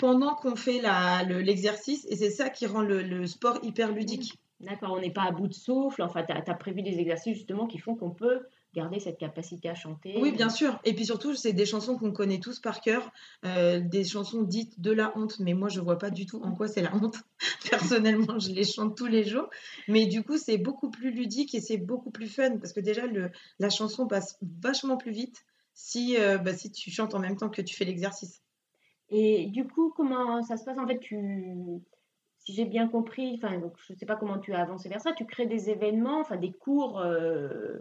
pendant 0.00 0.34
qu'on 0.34 0.56
fait 0.56 0.80
l'exercice 1.28 2.06
et 2.08 2.16
c'est 2.16 2.30
ça 2.30 2.48
qui 2.48 2.66
rend 2.66 2.80
le, 2.80 3.26
sport 3.26 3.58
hyper 3.62 3.92
ludique. 3.92 4.38
D'accord, 4.60 4.94
on 4.96 5.00
n'est 5.00 5.12
pas 5.12 5.22
à 5.22 5.30
bout 5.30 5.46
de 5.46 5.54
souffle. 5.54 6.02
Enfin, 6.02 6.22
tu 6.22 6.32
as, 6.32 6.54
prévu 6.54 6.82
des 6.82 6.98
exercices 6.98 7.36
justement 7.36 7.66
qui 7.66 7.78
font 7.78 7.94
qu'on 7.94 8.10
peut 8.10 8.40
garder 8.74 9.00
cette 9.00 9.18
capacité 9.18 9.68
à 9.68 9.74
chanter. 9.74 10.14
Oui, 10.20 10.32
bien 10.32 10.48
sûr. 10.48 10.78
Et 10.84 10.94
puis 10.94 11.04
surtout, 11.04 11.34
c'est 11.34 11.52
des 11.52 11.66
chansons 11.66 11.96
qu'on 11.96 12.12
connaît 12.12 12.40
tous 12.40 12.60
par 12.60 12.80
cœur, 12.80 13.10
euh, 13.44 13.80
des 13.80 14.04
chansons 14.04 14.42
dites 14.42 14.80
de 14.80 14.92
la 14.92 15.16
honte, 15.18 15.38
mais 15.40 15.54
moi, 15.54 15.68
je 15.68 15.80
vois 15.80 15.98
pas 15.98 16.10
du 16.10 16.24
tout 16.24 16.40
en 16.42 16.52
quoi 16.52 16.68
c'est 16.68 16.82
la 16.82 16.94
honte. 16.94 17.16
Personnellement, 17.70 18.38
je 18.38 18.50
les 18.52 18.64
chante 18.64 18.96
tous 18.96 19.06
les 19.06 19.24
jours. 19.24 19.48
Mais 19.88 20.06
du 20.06 20.22
coup, 20.22 20.38
c'est 20.38 20.58
beaucoup 20.58 20.90
plus 20.90 21.10
ludique 21.10 21.54
et 21.54 21.60
c'est 21.60 21.78
beaucoup 21.78 22.10
plus 22.10 22.28
fun 22.28 22.58
parce 22.58 22.72
que 22.72 22.80
déjà, 22.80 23.06
le, 23.06 23.30
la 23.58 23.70
chanson 23.70 24.06
passe 24.06 24.38
vachement 24.60 24.96
plus 24.96 25.12
vite 25.12 25.44
si, 25.74 26.16
euh, 26.18 26.38
bah, 26.38 26.54
si 26.54 26.70
tu 26.70 26.90
chantes 26.90 27.14
en 27.14 27.18
même 27.18 27.36
temps 27.36 27.50
que 27.50 27.62
tu 27.62 27.74
fais 27.74 27.84
l'exercice. 27.84 28.40
Et 29.10 29.46
du 29.46 29.66
coup, 29.66 29.92
comment 29.96 30.42
ça 30.42 30.56
se 30.56 30.64
passe? 30.64 30.78
En 30.78 30.86
fait, 30.86 30.98
tu 30.98 31.18
si 32.40 32.54
j'ai 32.54 32.64
bien 32.64 32.88
compris, 32.88 33.34
enfin, 33.34 33.60
je 33.86 33.92
ne 33.92 33.98
sais 33.98 34.06
pas 34.06 34.16
comment 34.16 34.38
tu 34.38 34.54
as 34.54 34.60
avancé 34.60 34.88
vers 34.88 35.00
ça, 35.00 35.12
tu 35.12 35.26
crées 35.26 35.46
des 35.46 35.68
événements, 35.68 36.20
enfin 36.20 36.36
des 36.36 36.52
cours 36.52 36.98
euh, 36.98 37.80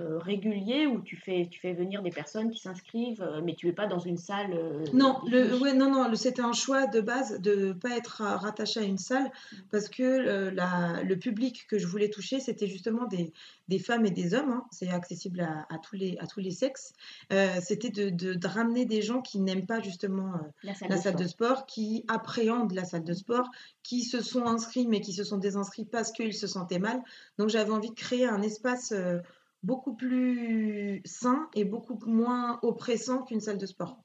euh, 0.00 0.18
régulier 0.18 0.86
où 0.86 1.00
tu 1.00 1.16
fais, 1.16 1.48
tu 1.50 1.58
fais 1.58 1.72
venir 1.72 2.02
des 2.02 2.10
personnes 2.10 2.52
qui 2.52 2.60
s'inscrivent, 2.60 3.20
euh, 3.20 3.40
mais 3.42 3.56
tu 3.56 3.66
n'es 3.66 3.72
pas 3.72 3.88
dans 3.88 3.98
une 3.98 4.16
salle. 4.16 4.52
Euh, 4.52 4.84
non, 4.92 5.18
le, 5.26 5.58
ouais, 5.58 5.74
non, 5.74 5.90
non, 5.90 6.14
c'était 6.14 6.42
un 6.42 6.52
choix 6.52 6.86
de 6.86 7.00
base 7.00 7.40
de 7.40 7.54
ne 7.54 7.72
pas 7.72 7.96
être 7.96 8.22
rattaché 8.22 8.78
à 8.78 8.84
une 8.84 8.98
salle 8.98 9.28
parce 9.72 9.88
que 9.88 10.50
la, 10.50 11.02
le 11.02 11.16
public 11.16 11.66
que 11.66 11.78
je 11.78 11.88
voulais 11.88 12.10
toucher, 12.10 12.38
c'était 12.38 12.68
justement 12.68 13.06
des, 13.06 13.32
des, 13.66 13.80
femmes 13.80 14.06
et 14.06 14.12
des 14.12 14.34
hommes. 14.34 14.50
Hein. 14.50 14.64
c'est 14.70 14.88
accessible 14.88 15.40
à, 15.40 15.66
à, 15.68 15.78
tous 15.78 15.96
les, 15.96 16.16
à 16.20 16.28
tous 16.28 16.38
les 16.38 16.52
sexes. 16.52 16.92
c'était 17.60 17.90
de, 17.90 18.10
de, 18.10 18.46
ramener 18.46 18.84
des 18.84 19.02
gens 19.02 19.20
qui 19.20 19.40
n'aiment 19.40 19.66
pas 19.66 19.80
justement 19.80 20.34
la 20.62 20.74
salle, 20.74 21.16
de, 21.16 21.26
sport. 21.26 21.66
qui 21.66 22.04
appréhendent 22.06 22.72
la 22.72 22.84
salle 22.84 23.04
de 23.04 23.14
sport, 23.14 23.50
qui 23.82 24.02
se 24.04 24.22
sont 24.22 24.46
inscrits 24.46 24.86
mais 24.86 25.00
qui 25.00 25.12
se 25.12 25.24
sont 25.24 25.38
désinscrits 25.38 25.86
parce 25.86 26.12
qu'ils 26.12 26.34
se 26.34 26.46
sentaient 26.46 26.78
mal. 26.78 27.02
Donc 27.36 27.48
j'avais 27.48 27.72
envie 27.72 27.90
de 27.90 27.96
créer 27.96 28.26
un 28.26 28.42
espace 28.42 28.94
beaucoup 29.62 29.94
plus 29.94 31.02
sain 31.04 31.48
et 31.54 31.64
beaucoup 31.64 31.98
moins 32.06 32.58
oppressant 32.62 33.22
qu'une 33.22 33.40
salle 33.40 33.58
de 33.58 33.66
sport. 33.66 34.02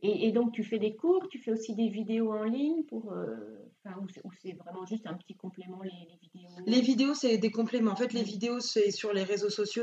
Et, 0.00 0.30
donc, 0.30 0.52
tu 0.52 0.62
fais 0.62 0.78
des 0.78 0.94
cours, 0.94 1.26
tu 1.28 1.40
fais 1.40 1.50
aussi 1.50 1.74
des 1.74 1.88
vidéos 1.88 2.32
en 2.32 2.44
ligne 2.44 2.84
pour, 2.84 3.10
euh, 3.12 3.26
ou 4.00 4.32
c'est 4.40 4.52
vraiment 4.52 4.86
juste 4.86 5.08
un 5.08 5.14
petit 5.14 5.34
complément 5.34 5.82
les, 5.82 5.90
vidéos? 6.22 6.48
Les 6.66 6.80
vidéos, 6.80 7.14
c'est 7.14 7.36
des 7.36 7.50
compléments. 7.50 7.90
En 7.90 7.96
fait, 7.96 8.12
les 8.12 8.22
vidéos, 8.22 8.60
c'est 8.60 8.92
sur 8.92 9.12
les 9.12 9.24
réseaux 9.24 9.50
sociaux 9.50 9.82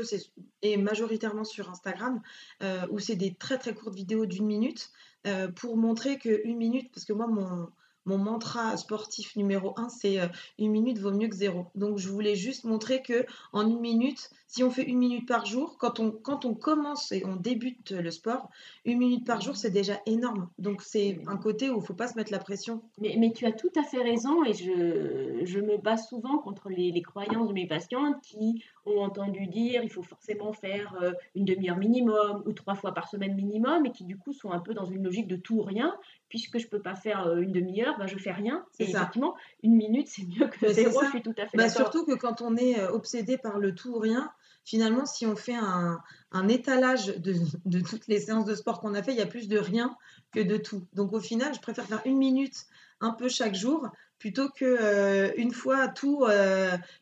et 0.62 0.78
majoritairement 0.78 1.44
sur 1.44 1.68
Instagram, 1.68 2.22
euh, 2.62 2.86
où 2.90 2.98
c'est 2.98 3.16
des 3.16 3.34
très 3.34 3.58
très 3.58 3.74
courtes 3.74 3.94
vidéos 3.94 4.24
d'une 4.24 4.46
minute 4.46 4.90
euh, 5.26 5.48
pour 5.48 5.76
montrer 5.76 6.18
qu'une 6.18 6.56
minute, 6.56 6.90
parce 6.94 7.04
que 7.04 7.12
moi, 7.12 7.26
mon, 7.26 7.68
mon 8.06 8.18
mantra 8.18 8.76
sportif 8.76 9.36
numéro 9.36 9.74
un, 9.76 9.88
c'est 9.88 10.20
euh, 10.20 10.28
une 10.58 10.70
minute 10.70 10.98
vaut 10.98 11.12
mieux 11.12 11.28
que 11.28 11.36
zéro. 11.36 11.66
Donc 11.74 11.98
je 11.98 12.08
voulais 12.08 12.36
juste 12.36 12.64
montrer 12.64 13.02
que 13.02 13.26
en 13.52 13.68
une 13.68 13.80
minute, 13.80 14.30
si 14.46 14.62
on 14.62 14.70
fait 14.70 14.84
une 14.84 14.98
minute 14.98 15.26
par 15.26 15.44
jour, 15.44 15.76
quand 15.78 15.98
on, 15.98 16.12
quand 16.12 16.44
on 16.44 16.54
commence 16.54 17.10
et 17.12 17.24
on 17.26 17.36
débute 17.36 17.90
le 17.90 18.10
sport, 18.10 18.48
une 18.84 18.98
minute 18.98 19.26
par 19.26 19.40
jour, 19.40 19.56
c'est 19.56 19.70
déjà 19.70 20.00
énorme. 20.06 20.48
Donc 20.58 20.82
c'est 20.82 21.18
un 21.26 21.36
côté 21.36 21.68
où 21.68 21.74
il 21.74 21.80
ne 21.80 21.84
faut 21.84 21.94
pas 21.94 22.06
se 22.06 22.14
mettre 22.14 22.32
la 22.32 22.38
pression. 22.38 22.80
Mais, 23.00 23.16
mais, 23.18 23.32
tu 23.32 23.44
as 23.44 23.52
tout 23.52 23.72
à 23.76 23.82
fait 23.82 24.02
raison 24.02 24.44
et 24.44 24.54
je, 24.54 25.44
je 25.44 25.60
me 25.60 25.76
bats 25.76 25.96
souvent 25.96 26.38
contre 26.38 26.68
les, 26.68 26.92
les, 26.92 27.02
croyances 27.02 27.48
de 27.48 27.52
mes 27.52 27.66
patientes 27.66 28.22
qui 28.22 28.62
ont 28.86 29.00
entendu 29.00 29.46
dire 29.48 29.82
il 29.82 29.90
faut 29.90 30.02
forcément 30.02 30.52
faire 30.52 30.96
euh, 31.02 31.12
une 31.34 31.44
demi-heure 31.44 31.76
minimum 31.76 32.42
ou 32.46 32.52
trois 32.52 32.76
fois 32.76 32.94
par 32.94 33.08
semaine 33.08 33.34
minimum 33.34 33.84
et 33.84 33.90
qui 33.90 34.04
du 34.04 34.16
coup 34.16 34.32
sont 34.32 34.52
un 34.52 34.60
peu 34.60 34.74
dans 34.74 34.86
une 34.86 35.02
logique 35.02 35.26
de 35.26 35.36
tout 35.36 35.56
ou 35.56 35.62
rien 35.62 35.96
puisque 36.28 36.58
je 36.58 36.66
peux 36.66 36.80
pas 36.80 36.94
faire 36.94 37.26
euh, 37.26 37.40
une 37.40 37.52
demi-heure, 37.52 37.95
ben 37.98 38.06
je 38.06 38.16
fais 38.16 38.32
rien. 38.32 38.64
Et 38.78 38.84
effectivement, 38.90 39.34
une 39.62 39.74
minute, 39.74 40.08
c'est 40.08 40.24
mieux 40.26 40.48
que 40.48 40.68
zéro, 40.72 41.00
je 41.04 41.10
suis 41.10 41.22
tout 41.22 41.34
à 41.38 41.46
fait 41.46 41.56
bah, 41.56 41.68
Surtout 41.68 42.04
que 42.04 42.14
quand 42.14 42.42
on 42.42 42.56
est 42.56 42.78
euh, 42.78 42.90
obsédé 42.90 43.38
par 43.38 43.58
le 43.58 43.74
tout 43.74 43.94
ou 43.94 43.98
rien, 43.98 44.32
finalement, 44.64 45.06
si 45.06 45.26
on 45.26 45.36
fait 45.36 45.54
un, 45.54 46.00
un 46.32 46.48
étalage 46.48 47.06
de, 47.06 47.34
de, 47.64 47.80
toutes 47.80 48.06
les 48.08 48.20
séances 48.20 48.44
de 48.44 48.54
sport 48.54 48.80
qu'on 48.80 48.94
a 48.94 49.02
fait, 49.02 49.12
il 49.12 49.18
y 49.18 49.22
a 49.22 49.26
plus 49.26 49.48
de 49.48 49.58
rien 49.58 49.96
que 50.32 50.40
de 50.40 50.56
tout. 50.56 50.86
Donc 50.94 51.12
au 51.12 51.20
final, 51.20 51.54
je 51.54 51.60
préfère 51.60 51.86
faire 51.86 52.02
une 52.04 52.18
minute 52.18 52.66
un 53.00 53.10
peu 53.10 53.28
chaque 53.28 53.54
jour 53.54 53.88
plutôt 54.18 54.48
que 54.48 54.64
euh, 54.64 55.32
une 55.36 55.52
fois 55.52 55.88
tout, 55.88 56.24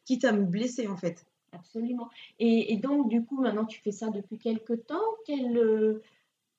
quitte 0.05 0.25
à 0.25 0.33
me 0.33 0.45
blesser 0.45 0.89
en 0.89 0.97
fait. 0.97 1.25
Absolument. 1.53 2.11
Et, 2.41 2.73
et, 2.73 2.79
donc, 2.79 3.09
du 3.09 3.25
coup, 3.25 3.41
maintenant, 3.41 3.65
tu 3.65 3.81
fais 3.81 3.93
ça 3.93 4.09
depuis 4.09 4.39
quelques 4.39 4.87
temps? 4.87 5.05
Quel, 5.25 5.57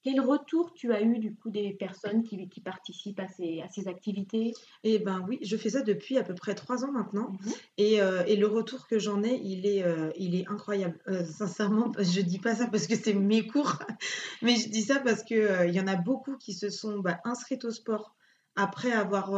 quel 0.06 0.22
retour 0.22 0.72
tu 0.76 0.94
as 0.94 1.02
eu 1.02 1.18
du 1.18 1.34
coup 1.34 1.50
des 1.50 1.74
personnes 1.74 2.22
qui, 2.22 2.38
participent 2.64 3.20
à 3.20 3.28
ces, 3.28 3.62
à 3.62 3.70
ces 3.70 3.88
activités? 3.88 4.54
Eh 4.84 5.00
ben 5.00 5.26
oui, 5.28 5.40
je 5.42 5.58
fais 5.58 5.72
ça 5.72 5.82
depuis 5.82 6.20
à 6.20 6.24
peu 6.24 6.36
près 6.36 6.54
trois 6.54 6.86
ans 6.86 6.92
maintenant. 6.92 7.32
Mhm. 7.32 7.54
et, 7.80 8.02
euh, 8.02 8.24
et, 8.28 8.36
le 8.36 8.46
retour 8.46 8.86
que 8.86 9.00
j'en 9.00 9.24
ai, 9.24 9.42
il 9.44 9.66
est, 9.66 9.82
euh, 9.82 10.12
il 10.16 10.36
est 10.36 10.48
incroyable. 10.48 11.00
Euh, 11.08 11.26
sincèrement, 11.26 11.92
je 11.98 12.22
dis 12.22 12.38
pas 12.38 12.54
ça 12.54 12.68
parce 12.68 12.86
que 12.86 12.96
c'est 12.96 13.16
mes 13.16 13.48
cours, 13.48 13.80
mais 14.44 14.56
je 14.58 14.70
dis 14.70 14.84
ça 14.84 15.00
parce 15.00 15.24
qu'il 15.24 15.72
y 15.72 15.80
en 15.80 15.88
a 15.88 15.96
beaucoup 15.96 16.38
qui 16.38 16.54
se 16.54 16.70
sont 16.70 17.00
bah, 17.00 17.20
inscrites 17.24 17.66
au 17.66 17.72
sport 17.72 18.16
après 18.56 18.92
avoir 18.92 19.32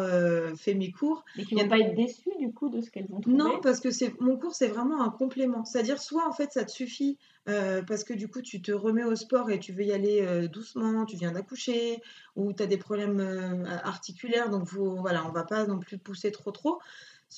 fait 0.57 0.73
mes 0.73 0.91
cours. 0.91 1.25
Mais 1.35 1.43
qui 1.43 1.55
ne 1.55 1.63
vont 1.63 1.69
pas 1.69 1.79
être 1.79 1.95
déçues 1.95 2.37
du 2.39 2.53
coup 2.53 2.69
de 2.69 2.81
ce 2.81 2.91
qu'elles 2.91 3.07
vont 3.07 3.19
trouver 3.19 3.37
Non, 3.37 3.59
parce 3.61 3.79
que 3.79 3.91
c'est 3.91 4.19
mon 4.19 4.37
cours, 4.37 4.53
c'est 4.53 4.67
vraiment 4.67 5.01
un 5.01 5.09
complément. 5.09 5.65
C'est-à-dire, 5.65 5.99
soit 5.99 6.27
en 6.27 6.31
fait, 6.31 6.53
ça 6.53 6.63
te 6.63 6.71
suffit 6.71 7.17
euh, 7.49 7.81
parce 7.81 8.03
que 8.03 8.13
du 8.13 8.27
coup, 8.27 8.41
tu 8.41 8.61
te 8.61 8.71
remets 8.71 9.05
au 9.05 9.15
sport 9.15 9.49
et 9.49 9.59
tu 9.59 9.71
veux 9.71 9.83
y 9.83 9.93
aller 9.93 10.21
euh, 10.21 10.47
doucement, 10.47 11.05
tu 11.05 11.15
viens 11.15 11.31
d'accoucher, 11.31 12.01
ou 12.35 12.51
tu 12.51 12.61
as 12.61 12.65
des 12.65 12.77
problèmes 12.77 13.19
euh, 13.19 13.63
articulaires, 13.83 14.49
donc 14.49 14.67
voilà, 14.73 15.25
on 15.25 15.31
va 15.31 15.43
pas 15.43 15.65
non 15.65 15.79
plus 15.79 15.97
pousser 15.97 16.31
trop 16.31 16.51
trop. 16.51 16.79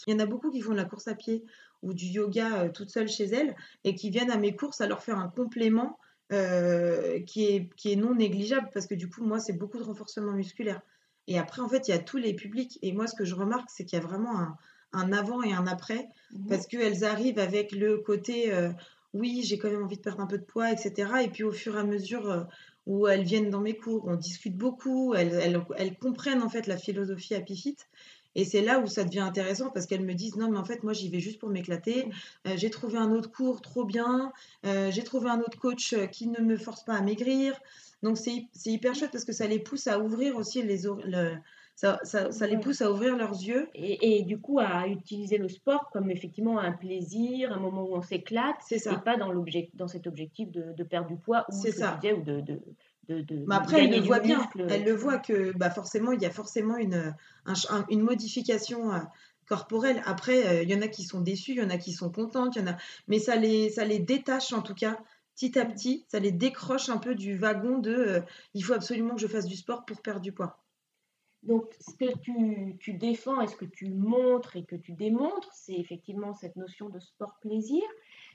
Il 0.07 0.13
y 0.13 0.15
en 0.15 0.19
a 0.19 0.25
beaucoup 0.25 0.49
qui 0.49 0.61
font 0.61 0.71
de 0.71 0.77
la 0.77 0.85
course 0.85 1.07
à 1.07 1.15
pied 1.15 1.43
ou 1.81 1.93
du 1.93 2.05
yoga 2.05 2.69
toute 2.69 2.89
seule 2.89 3.07
chez 3.07 3.25
elles 3.25 3.55
et 3.83 3.95
qui 3.95 4.09
viennent 4.09 4.31
à 4.31 4.37
mes 4.37 4.55
courses 4.55 4.81
à 4.81 4.87
leur 4.87 5.01
faire 5.01 5.17
un 5.17 5.29
complément 5.29 5.97
qui, 6.29 7.45
est, 7.45 7.73
qui 7.75 7.91
est 7.91 7.95
non 7.95 8.13
négligeable 8.13 8.69
parce 8.71 8.85
que 8.85 8.93
du 8.93 9.09
coup, 9.09 9.23
moi, 9.23 9.39
c'est 9.39 9.53
beaucoup 9.53 9.79
de 9.79 9.83
renforcement 9.83 10.33
musculaire. 10.33 10.81
Et 11.29 11.39
après, 11.39 11.61
en 11.61 11.69
fait, 11.69 11.87
il 11.87 11.91
y 11.91 11.93
a 11.93 11.99
tous 11.99 12.17
les 12.17 12.33
publics. 12.33 12.77
Et 12.81 12.91
moi, 12.91 13.07
ce 13.07 13.15
que 13.15 13.23
je 13.23 13.35
remarque, 13.35 13.69
c'est 13.69 13.85
qu'il 13.85 13.97
y 13.97 14.01
a 14.01 14.05
vraiment 14.05 14.37
un, 14.37 14.57
un, 14.91 15.13
avant 15.13 15.41
et 15.43 15.53
un 15.53 15.67
après 15.67 16.09
mmh 16.33 16.47
parce 16.49 16.67
qu'elles 16.67 17.05
arrivent 17.05 17.39
avec 17.39 17.71
le 17.71 17.99
côté 17.99 18.51
oui, 19.13 19.41
j'ai 19.43 19.57
quand 19.57 19.69
même 19.69 19.83
envie 19.83 19.97
de 19.97 20.01
perdre 20.01 20.21
un 20.21 20.27
peu 20.27 20.37
de 20.37 20.43
poids, 20.43 20.71
etc. 20.71 21.11
Et 21.23 21.29
puis 21.29 21.43
au 21.43 21.51
fur 21.51 21.75
et 21.75 21.79
à 21.79 21.83
mesure 21.83 22.29
euh, 22.29 22.43
où 22.85 23.07
elles 23.07 23.23
viennent 23.23 23.49
dans 23.49 23.61
mes 23.61 23.75
cours, 23.75 24.05
on 24.07 24.15
discute 24.15 24.55
beaucoup, 24.55 25.13
elles, 25.15 25.63
comprennent 25.99 26.43
en 26.43 26.49
fait 26.49 26.67
la 26.67 26.77
philosophie 26.77 27.35
Happy 27.35 27.55
Fit. 27.55 27.77
Et 28.35 28.45
c'est 28.45 28.61
là 28.61 28.79
où 28.79 28.85
ça 28.85 29.03
devient 29.03 29.21
intéressant 29.21 29.71
parce 29.71 29.87
qu'elles 29.87 30.05
me 30.05 30.13
disent 30.13 30.35
non 30.35 30.51
mais 30.51 30.59
en 30.59 30.63
fait 30.63 30.83
moi 30.83 30.93
j'y 30.93 31.09
vais 31.09 31.19
juste 31.19 31.39
pour 31.39 31.49
m'éclater. 31.49 32.07
Euh, 32.47 32.53
j'ai 32.55 32.69
trouvé 32.69 32.99
un 32.99 33.11
autre 33.11 33.31
cours 33.31 33.61
trop 33.61 33.83
bien. 33.83 34.31
Euh, 34.65 34.91
j'ai 34.91 35.03
trouvé 35.03 35.29
un 35.29 35.39
autre 35.39 35.57
coach 35.57 35.95
qui 36.11 36.27
ne 36.27 36.39
me 36.39 36.55
force 36.55 36.83
pas 36.83 36.93
à 36.93 37.01
maigrir. 37.01 37.59
Donc 38.03 38.17
c'est 38.17 38.47
hyper 38.65 38.95
chouette 38.95 39.11
parce 39.11 39.25
que 39.25 39.33
ça 39.33 39.47
les 39.47 39.59
pousse 39.59 39.87
à 39.87 39.99
ouvrir 39.99 40.35
aussi 40.35 40.61
les, 40.61 40.83
le, 41.05 41.35
ça, 41.79 42.47
les 42.47 42.57
pousse 42.57 42.81
à 42.81 42.91
ouvrir 42.91 43.15
leurs 43.15 43.33
yeux. 43.33 43.69
Et, 43.73 44.23
du 44.23 44.39
coup, 44.39 44.59
à 44.59 44.87
utiliser 44.87 45.37
le 45.37 45.47
sport 45.47 45.89
comme 45.91 46.11
effectivement 46.11 46.59
un 46.59 46.71
plaisir, 46.71 47.53
un 47.53 47.59
moment 47.59 47.83
où 47.83 47.95
on 47.95 48.01
s'éclate, 48.01 48.57
et 48.71 48.79
pas 49.03 49.17
dans, 49.17 49.33
dans 49.73 49.87
cet 49.87 50.07
objectif 50.07 50.51
de, 50.51 50.83
perdre 50.83 51.07
du 51.07 51.15
poids 51.15 51.45
ou, 51.49 51.71
ça. 51.71 51.99
ou 52.03 52.21
de, 52.21 52.41
de, 52.41 53.21
de, 53.21 53.45
Mais 53.47 53.55
après, 53.55 53.85
elle 53.85 53.91
le 53.91 54.01
voit 54.01 54.19
bien. 54.19 54.47
Elle 54.69 54.83
le 54.83 54.93
voit 54.93 55.19
que 55.19 55.55
bah, 55.57 55.69
forcément, 55.69 56.11
il 56.11 56.21
y 56.21 56.25
a 56.25 56.31
forcément 56.31 56.77
une, 56.77 57.15
une 57.89 58.01
modification 58.01 58.93
euh, 58.93 58.99
corporelle. 59.47 60.01
Après, 60.05 60.45
euh, 60.47 60.63
il 60.63 60.69
y 60.69 60.75
en 60.75 60.81
a 60.81 60.87
qui 60.87 61.03
sont 61.03 61.21
déçus, 61.21 61.51
il 61.51 61.57
y 61.57 61.63
en 61.63 61.69
a 61.69 61.77
qui 61.77 61.93
sont 61.93 62.11
contentes, 62.11 62.55
y 62.55 62.59
en 62.59 62.67
a... 62.67 62.77
mais 63.07 63.19
ça 63.19 63.35
les, 63.35 63.69
ça 63.69 63.85
les 63.85 63.99
détache 63.99 64.53
en 64.53 64.61
tout 64.61 64.75
cas 64.75 64.97
petit 65.39 65.57
à 65.57 65.65
petit, 65.65 66.05
ça 66.09 66.19
les 66.19 66.33
décroche 66.33 66.89
un 66.89 66.97
peu 66.97 67.15
du 67.15 67.37
wagon 67.37 67.79
de 67.79 67.91
euh, 67.91 68.21
il 68.53 68.63
faut 68.63 68.73
absolument 68.73 69.15
que 69.15 69.21
je 69.21 69.27
fasse 69.27 69.45
du 69.45 69.55
sport 69.55 69.85
pour 69.85 70.01
perdre 70.01 70.19
du 70.19 70.33
poids. 70.33 70.59
Donc, 71.43 71.73
ce 71.79 71.95
que 71.95 72.17
tu, 72.79 72.93
défends 72.93 73.39
et 73.39 73.47
ce 73.47 73.55
que 73.55 73.63
tu 73.63 73.87
montres 73.89 74.57
et 74.57 74.65
que 74.65 74.75
tu 74.75 74.91
démontres, 74.91 75.49
c'est 75.53 75.75
effectivement 75.75 76.33
cette 76.33 76.57
notion 76.57 76.89
de 76.89 76.99
sport-plaisir. 76.99 77.83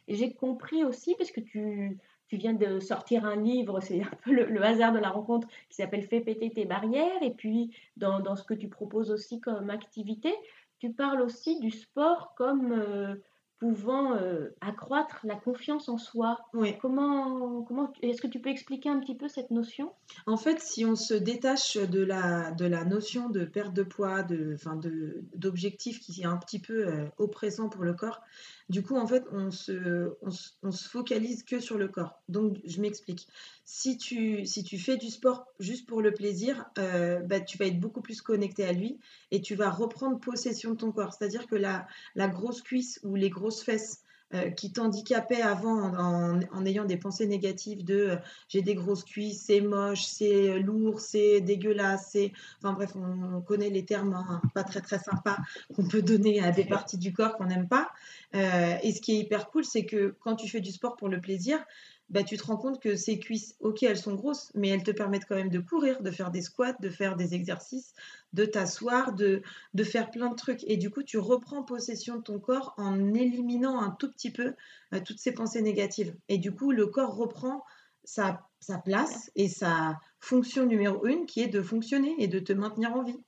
Et 0.08 0.14
j'ai 0.14 0.32
compris 0.32 0.84
aussi, 0.84 1.14
parce 1.16 1.30
que 1.30 1.40
tu, 1.40 1.98
viens 2.32 2.54
de 2.54 2.80
sortir 2.80 3.26
un 3.26 3.36
livre, 3.36 3.80
c'est 3.80 4.00
un 4.00 4.16
peu 4.24 4.32
le, 4.32 4.64
hasard 4.64 4.94
de 4.94 4.98
la 4.98 5.10
rencontre, 5.10 5.46
qui 5.68 5.76
s'appelle 5.76 6.02
Fais 6.02 6.22
péter 6.22 6.50
tes 6.50 6.64
barrières. 6.64 7.22
Et 7.22 7.32
puis, 7.32 7.76
dans, 7.98 8.34
ce 8.34 8.44
que 8.44 8.54
tu 8.54 8.68
proposes 8.68 9.10
aussi 9.10 9.38
comme 9.40 9.68
activité, 9.68 10.32
tu 10.78 10.90
parles 10.90 11.20
aussi 11.20 11.60
du 11.60 11.70
sport 11.70 12.34
comme 12.34 12.72
euh, 12.72 13.16
pouvant 13.64 14.14
euh, 14.14 14.54
accroître 14.60 15.20
la 15.24 15.36
confiance 15.36 15.88
en 15.88 15.96
soi. 15.96 16.38
Oui. 16.52 16.76
Comment, 16.82 17.62
comment 17.62 17.90
est-ce 18.02 18.20
que 18.20 18.26
tu 18.26 18.38
peux 18.38 18.50
expliquer 18.50 18.90
un 18.90 19.00
petit 19.00 19.14
peu 19.14 19.26
cette 19.26 19.50
notion? 19.50 19.90
En 20.26 20.36
fait, 20.36 20.60
si 20.60 20.84
on 20.84 20.96
se 20.96 21.14
détache 21.14 21.78
de 21.78 22.04
la, 22.04 22.50
de 22.50 22.66
la 22.66 22.84
notion 22.84 23.30
de 23.30 23.46
perte 23.46 23.72
de 23.72 23.82
poids, 23.82 24.22
de, 24.22 24.52
enfin 24.54 24.76
de, 24.76 25.24
d'objectif 25.34 26.00
qui 26.00 26.20
est 26.20 26.26
un 26.26 26.36
petit 26.36 26.58
peu 26.58 26.86
euh, 26.86 27.06
oppressant 27.16 27.70
pour 27.70 27.84
le 27.84 27.94
corps, 27.94 28.20
Du 28.70 28.82
coup, 28.82 28.96
en 28.96 29.06
fait, 29.06 29.24
on 29.30 29.50
se, 29.50 30.14
on, 30.22 30.70
se 30.70 30.88
focalise 30.88 31.42
que 31.42 31.60
sur 31.60 31.76
le 31.76 31.88
corps. 31.88 32.22
Donc, 32.28 32.58
je 32.64 32.80
m'explique. 32.80 33.28
Si 33.66 33.98
tu, 33.98 34.46
si 34.46 34.64
tu 34.64 34.78
fais 34.78 34.96
du 34.96 35.10
sport 35.10 35.46
juste 35.60 35.86
pour 35.86 36.00
le 36.00 36.14
plaisir, 36.14 36.64
euh, 36.78 37.20
bah, 37.20 37.40
tu 37.40 37.58
vas 37.58 37.66
être 37.66 37.78
beaucoup 37.78 38.00
plus 38.00 38.22
connecté 38.22 38.64
à 38.64 38.72
lui 38.72 38.98
et 39.30 39.42
tu 39.42 39.54
vas 39.54 39.70
reprendre 39.70 40.18
possession 40.18 40.70
de 40.70 40.76
ton 40.76 40.92
corps. 40.92 41.12
C'est-à-dire 41.12 41.46
que 41.46 41.56
la, 41.56 41.86
la 42.14 42.28
grosse 42.28 42.62
cuisse 42.62 43.00
ou 43.02 43.16
les 43.16 43.28
grosses 43.28 43.62
fesses 43.62 44.03
euh, 44.32 44.50
qui 44.50 44.72
t'handicapait 44.72 45.42
avant 45.42 45.94
en, 45.94 46.66
ayant 46.66 46.86
des 46.86 46.96
pensées 46.96 47.26
négatives 47.26 47.84
de 47.84 47.94
euh, 47.94 48.16
j'ai 48.48 48.62
des 48.62 48.74
grosses 48.74 49.04
cuisses, 49.04 49.42
c'est 49.46 49.60
moche, 49.60 50.04
c'est 50.04 50.58
lourd, 50.58 51.00
c'est 51.00 51.40
dégueulasse, 51.40 52.08
c'est... 52.12 52.32
Enfin 52.58 52.72
bref, 52.72 52.96
on, 52.96 53.42
connaît 53.42 53.68
les 53.68 53.84
termes 53.84 54.14
hein, 54.14 54.40
pas 54.54 54.64
très 54.64 54.80
très 54.80 54.98
sympas 54.98 55.36
qu'on 55.76 55.86
peut 55.86 56.02
donner 56.02 56.40
à 56.42 56.52
des 56.52 56.64
parties 56.64 56.98
du 56.98 57.12
corps 57.12 57.36
qu'on 57.36 57.46
n'aime 57.46 57.68
pas. 57.68 57.90
Euh, 58.34 58.76
et 58.82 58.92
ce 58.92 59.00
qui 59.00 59.12
est 59.12 59.18
hyper 59.18 59.50
cool, 59.50 59.64
c'est 59.64 59.84
que 59.84 60.14
quand 60.20 60.36
tu 60.36 60.48
fais 60.48 60.60
du 60.60 60.72
sport 60.72 60.96
pour 60.96 61.08
le 61.08 61.20
plaisir, 61.20 61.58
bah, 62.10 62.22
tu 62.22 62.36
te 62.36 62.44
rends 62.44 62.56
compte 62.56 62.80
que 62.80 62.96
ces 62.96 63.18
cuisses, 63.18 63.56
ok, 63.60 63.82
elles 63.82 63.98
sont 63.98 64.14
grosses, 64.14 64.50
mais 64.54 64.68
elles 64.68 64.82
te 64.82 64.90
permettent 64.90 65.24
quand 65.26 65.36
même 65.36 65.48
de 65.48 65.58
courir, 65.58 66.02
de 66.02 66.10
faire 66.10 66.30
des 66.30 66.42
squats, 66.42 66.74
de 66.80 66.90
faire 66.90 67.16
des 67.16 67.34
exercices, 67.34 67.94
de 68.32 68.44
t'asseoir, 68.44 69.14
de, 69.14 69.42
de 69.72 69.84
faire 69.84 70.10
plein 70.10 70.28
de 70.28 70.34
trucs. 70.34 70.64
Et 70.64 70.76
du 70.76 70.90
coup, 70.90 71.02
tu 71.02 71.18
reprends 71.18 71.62
possession 71.62 72.16
de 72.16 72.22
ton 72.22 72.38
corps 72.38 72.74
en 72.76 73.14
éliminant 73.14 73.80
un 73.80 73.90
tout 73.90 74.10
petit 74.10 74.30
peu 74.30 74.54
euh, 74.92 75.00
toutes 75.04 75.18
ces 75.18 75.32
pensées 75.32 75.62
négatives. 75.62 76.14
Et 76.28 76.38
du 76.38 76.52
coup, 76.52 76.72
le 76.72 76.86
corps 76.86 77.16
reprend 77.16 77.64
sa, 78.04 78.46
sa 78.60 78.78
place 78.78 79.30
et 79.34 79.48
sa 79.48 79.98
fonction 80.20 80.66
numéro 80.66 81.06
une, 81.06 81.26
qui 81.26 81.40
est 81.40 81.48
de 81.48 81.62
fonctionner 81.62 82.14
et 82.18 82.28
de 82.28 82.38
te 82.38 82.52
maintenir 82.52 82.94
en 82.94 83.02
vie. 83.02 83.20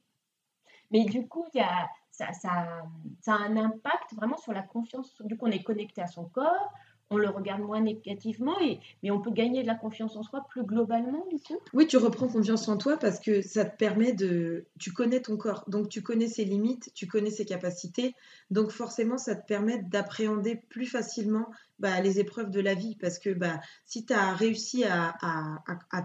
Mais 0.90 1.04
du 1.04 1.26
coup, 1.26 1.46
il 1.54 1.58
y 1.58 1.60
a, 1.60 1.88
ça, 2.10 2.32
ça, 2.32 2.84
ça, 3.20 3.34
a 3.34 3.38
un 3.38 3.56
impact 3.56 4.14
vraiment 4.14 4.38
sur 4.38 4.52
la 4.52 4.62
confiance. 4.62 5.20
Du 5.22 5.36
coup, 5.36 5.46
on 5.46 5.50
est 5.50 5.62
connecté 5.62 6.00
à 6.02 6.06
son 6.06 6.26
corps, 6.26 6.72
on 7.10 7.16
le 7.16 7.28
regarde 7.28 7.62
moins 7.62 7.80
négativement, 7.80 8.58
et, 8.60 8.80
mais 9.02 9.10
on 9.10 9.20
peut 9.20 9.30
gagner 9.30 9.62
de 9.62 9.66
la 9.66 9.74
confiance 9.74 10.16
en 10.16 10.22
soi 10.22 10.44
plus 10.48 10.64
globalement, 10.64 11.24
du 11.30 11.38
coup. 11.38 11.58
Oui, 11.72 11.86
tu 11.86 11.96
reprends 11.96 12.28
confiance 12.28 12.68
en 12.68 12.76
toi 12.76 12.96
parce 12.96 13.20
que 13.20 13.42
ça 13.42 13.64
te 13.64 13.76
permet 13.76 14.12
de... 14.12 14.64
Tu 14.78 14.92
connais 14.92 15.20
ton 15.20 15.36
corps, 15.36 15.64
donc 15.68 15.88
tu 15.88 16.02
connais 16.02 16.28
ses 16.28 16.44
limites, 16.44 16.90
tu 16.94 17.06
connais 17.06 17.30
ses 17.30 17.44
capacités, 17.44 18.14
donc 18.50 18.70
forcément, 18.70 19.18
ça 19.18 19.36
te 19.36 19.46
permet 19.46 19.78
d'appréhender 19.82 20.56
plus 20.68 20.86
facilement 20.86 21.46
bah, 21.78 22.00
les 22.00 22.18
épreuves 22.18 22.50
de 22.50 22.60
la 22.60 22.74
vie 22.74 22.96
parce 22.96 23.18
que 23.18 23.30
bah, 23.30 23.60
si 23.84 24.06
tu 24.06 24.12
as 24.12 24.34
réussi 24.34 24.84
à, 24.84 25.14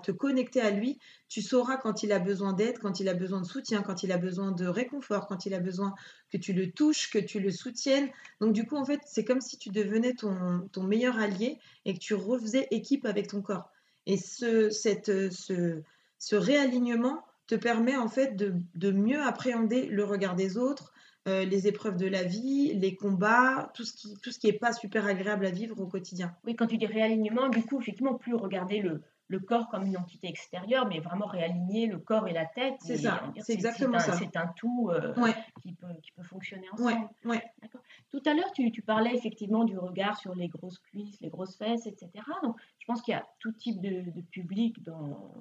te 0.03 0.11
connecter 0.11 0.59
à 0.61 0.71
lui, 0.71 0.99
tu 1.29 1.41
sauras 1.41 1.77
quand 1.77 2.03
il 2.03 2.11
a 2.11 2.19
besoin 2.19 2.53
d'aide, 2.53 2.79
quand 2.79 2.99
il 2.99 3.07
a 3.07 3.13
besoin 3.13 3.41
de 3.41 3.45
soutien, 3.45 3.81
quand 3.81 4.03
il 4.03 4.11
a 4.11 4.17
besoin 4.17 4.51
de 4.51 4.65
réconfort, 4.65 5.27
quand 5.27 5.45
il 5.45 5.53
a 5.53 5.59
besoin 5.59 5.93
que 6.31 6.37
tu 6.37 6.53
le 6.53 6.71
touches, 6.71 7.09
que 7.09 7.19
tu 7.19 7.39
le 7.39 7.51
soutiennes. 7.51 8.09
Donc 8.41 8.53
du 8.53 8.65
coup, 8.65 8.75
en 8.75 8.85
fait, 8.85 8.99
c'est 9.05 9.23
comme 9.23 9.41
si 9.41 9.57
tu 9.57 9.69
devenais 9.69 10.13
ton, 10.13 10.67
meilleur 10.83 11.17
allié 11.17 11.57
et 11.85 11.93
que 11.93 11.99
tu 11.99 12.15
refaisais 12.15 12.67
équipe 12.71 13.05
avec 13.05 13.27
ton 13.27 13.41
corps. 13.41 13.71
Et 14.07 14.17
ce, 14.17 14.69
cette, 14.69 15.31
ce, 15.31 15.81
ce 16.17 16.35
réalignement 16.35 17.23
te 17.47 17.55
permet 17.55 17.95
en 17.95 18.07
fait 18.07 18.35
de, 18.35 18.53
de 18.75 18.91
mieux 18.91 19.21
appréhender 19.21 19.85
le 19.85 20.03
regard 20.03 20.35
des 20.35 20.57
autres, 20.57 20.93
euh, 21.27 21.45
les 21.45 21.67
épreuves 21.67 21.97
de 21.97 22.07
la 22.07 22.23
vie, 22.23 22.73
les 22.73 22.95
combats, 22.95 23.71
tout 23.75 23.83
ce 23.83 23.93
qui 23.93 24.15
tout 24.23 24.31
ce 24.31 24.39
qui 24.39 24.47
est 24.47 24.53
pas 24.53 24.73
super 24.73 25.05
agréable 25.05 25.45
à 25.45 25.51
vivre 25.51 25.79
au 25.79 25.87
quotidien. 25.87 26.35
Oui, 26.45 26.55
quand 26.55 26.67
tu 26.67 26.77
dis 26.77 26.87
réalignement, 26.87 27.49
du 27.49 27.63
coup, 27.63 27.79
effectivement, 27.79 28.15
plus 28.15 28.33
regarder 28.33 28.81
le, 28.81 29.03
le 29.31 29.39
corps 29.39 29.69
comme 29.69 29.85
une 29.85 29.97
entité 29.97 30.27
extérieure, 30.27 30.87
mais 30.87 30.99
vraiment 30.99 31.25
réaligner 31.25 31.87
le 31.87 31.97
corps 31.99 32.27
et 32.27 32.33
la 32.33 32.45
tête. 32.45 32.75
C'est 32.81 32.97
ça, 32.97 33.23
c'est 33.39 33.53
exactement 33.53 33.97
ça. 33.97 34.13
C'est 34.17 34.35
un 34.35 34.47
tout 34.57 34.89
euh, 34.91 35.13
qui, 35.61 35.73
peut, 35.73 35.87
qui, 36.03 36.11
peut, 36.11 36.23
fonctionner 36.23 36.67
ensemble. 36.71 37.07
Ouais, 37.23 37.41
Tout 38.11 38.21
à 38.25 38.33
l'heure, 38.33 38.51
tu, 38.51 38.69
tu, 38.71 38.81
parlais 38.81 39.15
effectivement 39.15 39.63
du 39.63 39.77
regard 39.77 40.17
sur 40.17 40.35
les 40.35 40.49
grosses 40.49 40.79
cuisses, 40.79 41.21
les 41.21 41.29
grosses 41.29 41.55
fesses, 41.55 41.87
etc. 41.87 42.09
Donc, 42.43 42.57
je 42.79 42.85
pense 42.85 43.01
qu'il 43.01 43.13
y 43.13 43.17
a 43.17 43.25
tout 43.39 43.53
type 43.53 43.79
de, 43.79 44.11
de 44.11 44.21
public 44.21 44.83
dans, 44.83 45.33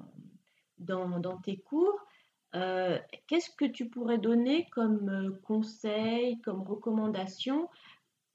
dans, 0.78 1.18
dans, 1.18 1.38
tes 1.38 1.56
cours. 1.56 2.06
Euh, 2.54 2.98
qu'est-ce 3.28 3.50
que 3.50 3.64
tu 3.64 3.88
pourrais 3.88 4.18
donner 4.18 4.66
comme 4.72 5.08
euh, 5.08 5.30
conseil, 5.44 6.40
comme 6.40 6.62
recommandation 6.62 7.68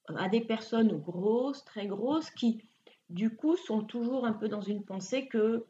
euh, 0.09 0.15
à 0.15 0.29
des 0.29 0.41
personnes 0.41 0.97
grosses, 0.99 1.65
très 1.65 1.87
grosses, 1.87 2.29
qui 2.31 2.65
du 3.09 3.35
coup 3.35 3.57
sont 3.57 3.83
toujours 3.83 4.25
un 4.25 4.33
peu 4.33 4.47
dans 4.47 4.61
une 4.61 4.83
pensée 4.83 5.27
que, 5.27 5.65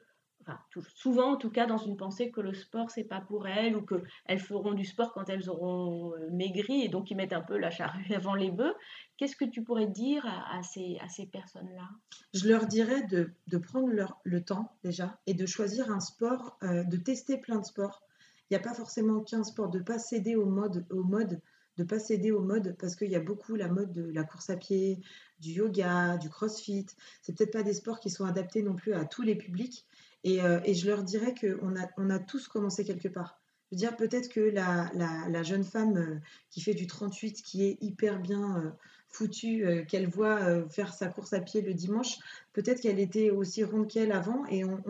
souvent 0.96 1.34
en 1.34 1.38
tout 1.38 1.50
cas 1.50 1.66
dans 1.66 1.80
une 1.80 1.98
pensée 1.98 2.30
que 2.30 2.40
le 2.40 2.54
sport 2.54 2.92
c'est 2.92 3.04
pas 3.04 3.20
pour 3.20 3.48
elles 3.48 3.76
ou 3.76 3.82
qu'elles 3.82 4.40
feront 4.40 4.74
du 4.74 4.86
sport 4.86 5.12
quand 5.12 5.28
elles 5.28 5.50
auront 5.50 6.14
maigri 6.32 6.84
et 6.84 6.88
donc 6.88 7.10
ils 7.10 7.16
mettent 7.18 7.34
un 7.34 7.42
peu 7.42 7.58
la 7.58 7.72
charrue 7.72 8.06
avant 8.14 8.36
les 8.36 8.52
bœufs. 8.52 8.76
Qu'est-ce 9.18 9.36
que 9.36 9.44
tu 9.44 9.64
pourrais 9.64 9.88
dire 9.88 10.24
à, 10.26 10.62
ces, 10.62 11.00
à 11.02 11.10
ces 11.10 11.26
personnes-là? 11.26 11.90
Je 12.36 12.48
leur 12.48 12.68
dirais 12.68 13.02
de, 13.08 13.32
de 13.48 13.58
prendre 13.58 13.88
leur, 13.88 14.20
le 14.24 14.44
temps 14.44 14.72
déjà 14.84 15.18
et 15.26 15.34
de 15.34 15.48
choisir 15.48 15.90
un 15.90 16.00
sport, 16.00 16.60
de 16.62 16.98
tester 16.98 17.38
plein 17.38 17.58
de 17.58 17.66
sports 17.66 18.06
il 18.50 18.54
n'y 18.54 18.58
a 18.58 18.64
pas 18.64 18.74
forcément 18.74 19.22
qu'un 19.22 19.44
sport, 19.44 19.70
de 19.70 19.80
ne 19.80 19.84
pas 19.84 20.00
céder 20.00 20.36
au 20.36 20.46
mode, 20.46 20.86
au 20.92 21.04
mode, 21.04 21.42
de 21.78 21.84
pas 21.84 22.00
céder 22.00 22.32
au 22.32 22.42
mode, 22.42 22.76
parce 22.80 22.96
qu'il 22.96 23.10
y 23.10 23.16
a 23.16 23.20
beaucoup 23.20 23.56
la 23.56 23.68
mode 23.68 23.92
de 23.92 24.12
la 24.12 24.24
course 24.24 24.50
à 24.50 24.56
pied, 24.56 25.00
du 25.40 25.52
yoga, 25.52 26.18
du 26.18 26.30
crossfit. 26.30 26.86
C'est 27.22 27.36
peut-être 27.36 27.52
pas 27.52 27.64
des 27.64 27.74
sports 27.74 28.00
qui 28.00 28.10
sont 28.10 28.26
adaptés 28.26 28.62
non 28.62 28.76
plus 28.76 28.94
à 28.94 29.06
tous 29.06 29.24
les 29.24 29.36
publics. 29.36 29.86
Et, 30.24 30.42
euh, 30.42 30.60
je 30.66 30.88
leur 30.88 31.04
dirais 31.04 31.34
qu'on 31.34 31.76
a, 31.76 31.88
on 31.98 32.10
a 32.10 32.20
tous 32.20 32.48
commencé 32.48 32.84
quelque 32.84 33.08
part. 33.08 33.40
Je 33.72 33.76
veux 33.76 33.80
dire, 33.80 33.96
peut-être 33.98 34.30
que 34.30 34.40
la, 34.40 35.44
jeune 35.44 35.64
femme 35.64 35.98
euh, 35.98 36.20
qui 36.50 36.62
fait 36.62 36.74
du 36.74 36.88
38, 36.88 37.42
qui 37.42 37.66
est 37.66 37.78
hyper 37.82 38.20
bien 38.20 38.58
euh, 38.58 38.72
foutue, 39.10 39.86
qu'elle 39.88 40.08
voit 40.08 40.68
faire 40.70 40.94
sa 40.94 41.08
course 41.08 41.32
à 41.32 41.40
pied 41.40 41.62
le 41.62 41.74
dimanche, 41.74 42.18
peut-être 42.52 42.82
qu'elle 42.82 43.00
était 43.00 43.30
aussi 43.30 43.64
ronde 43.64 43.88
qu'elle 43.88 44.12
avant. 44.12 44.46
Et 44.48 44.66
on, 44.66 44.84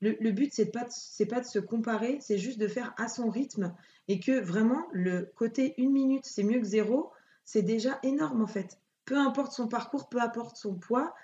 le, 0.00 0.30
but, 0.30 0.52
c'est 0.52 0.70
pas, 0.70 0.86
pas 1.28 1.40
de 1.40 1.46
se 1.46 1.58
comparer, 1.58 2.18
c'est 2.20 2.38
juste 2.38 2.58
de 2.58 2.68
faire 2.68 2.94
à 2.98 3.08
son 3.08 3.30
rythme 3.30 3.74
et 4.06 4.20
que 4.20 4.40
vraiment, 4.40 4.86
le 4.92 5.30
côté 5.34 5.74
une 5.76 5.92
minute, 5.92 6.24
c'est 6.24 6.44
mieux 6.44 6.60
que 6.60 6.66
zéro, 6.66 7.12
c'est 7.44 7.62
déjà 7.62 7.98
énorme 8.02 8.42
en 8.42 8.46
fait. 8.46 8.78
Peu 9.04 9.16
importe 9.16 9.52
son 9.52 9.68
parcours, 9.68 10.08
peu 10.08 10.20
importe 10.20 10.56
son 10.56 10.74
poids, 10.74 11.14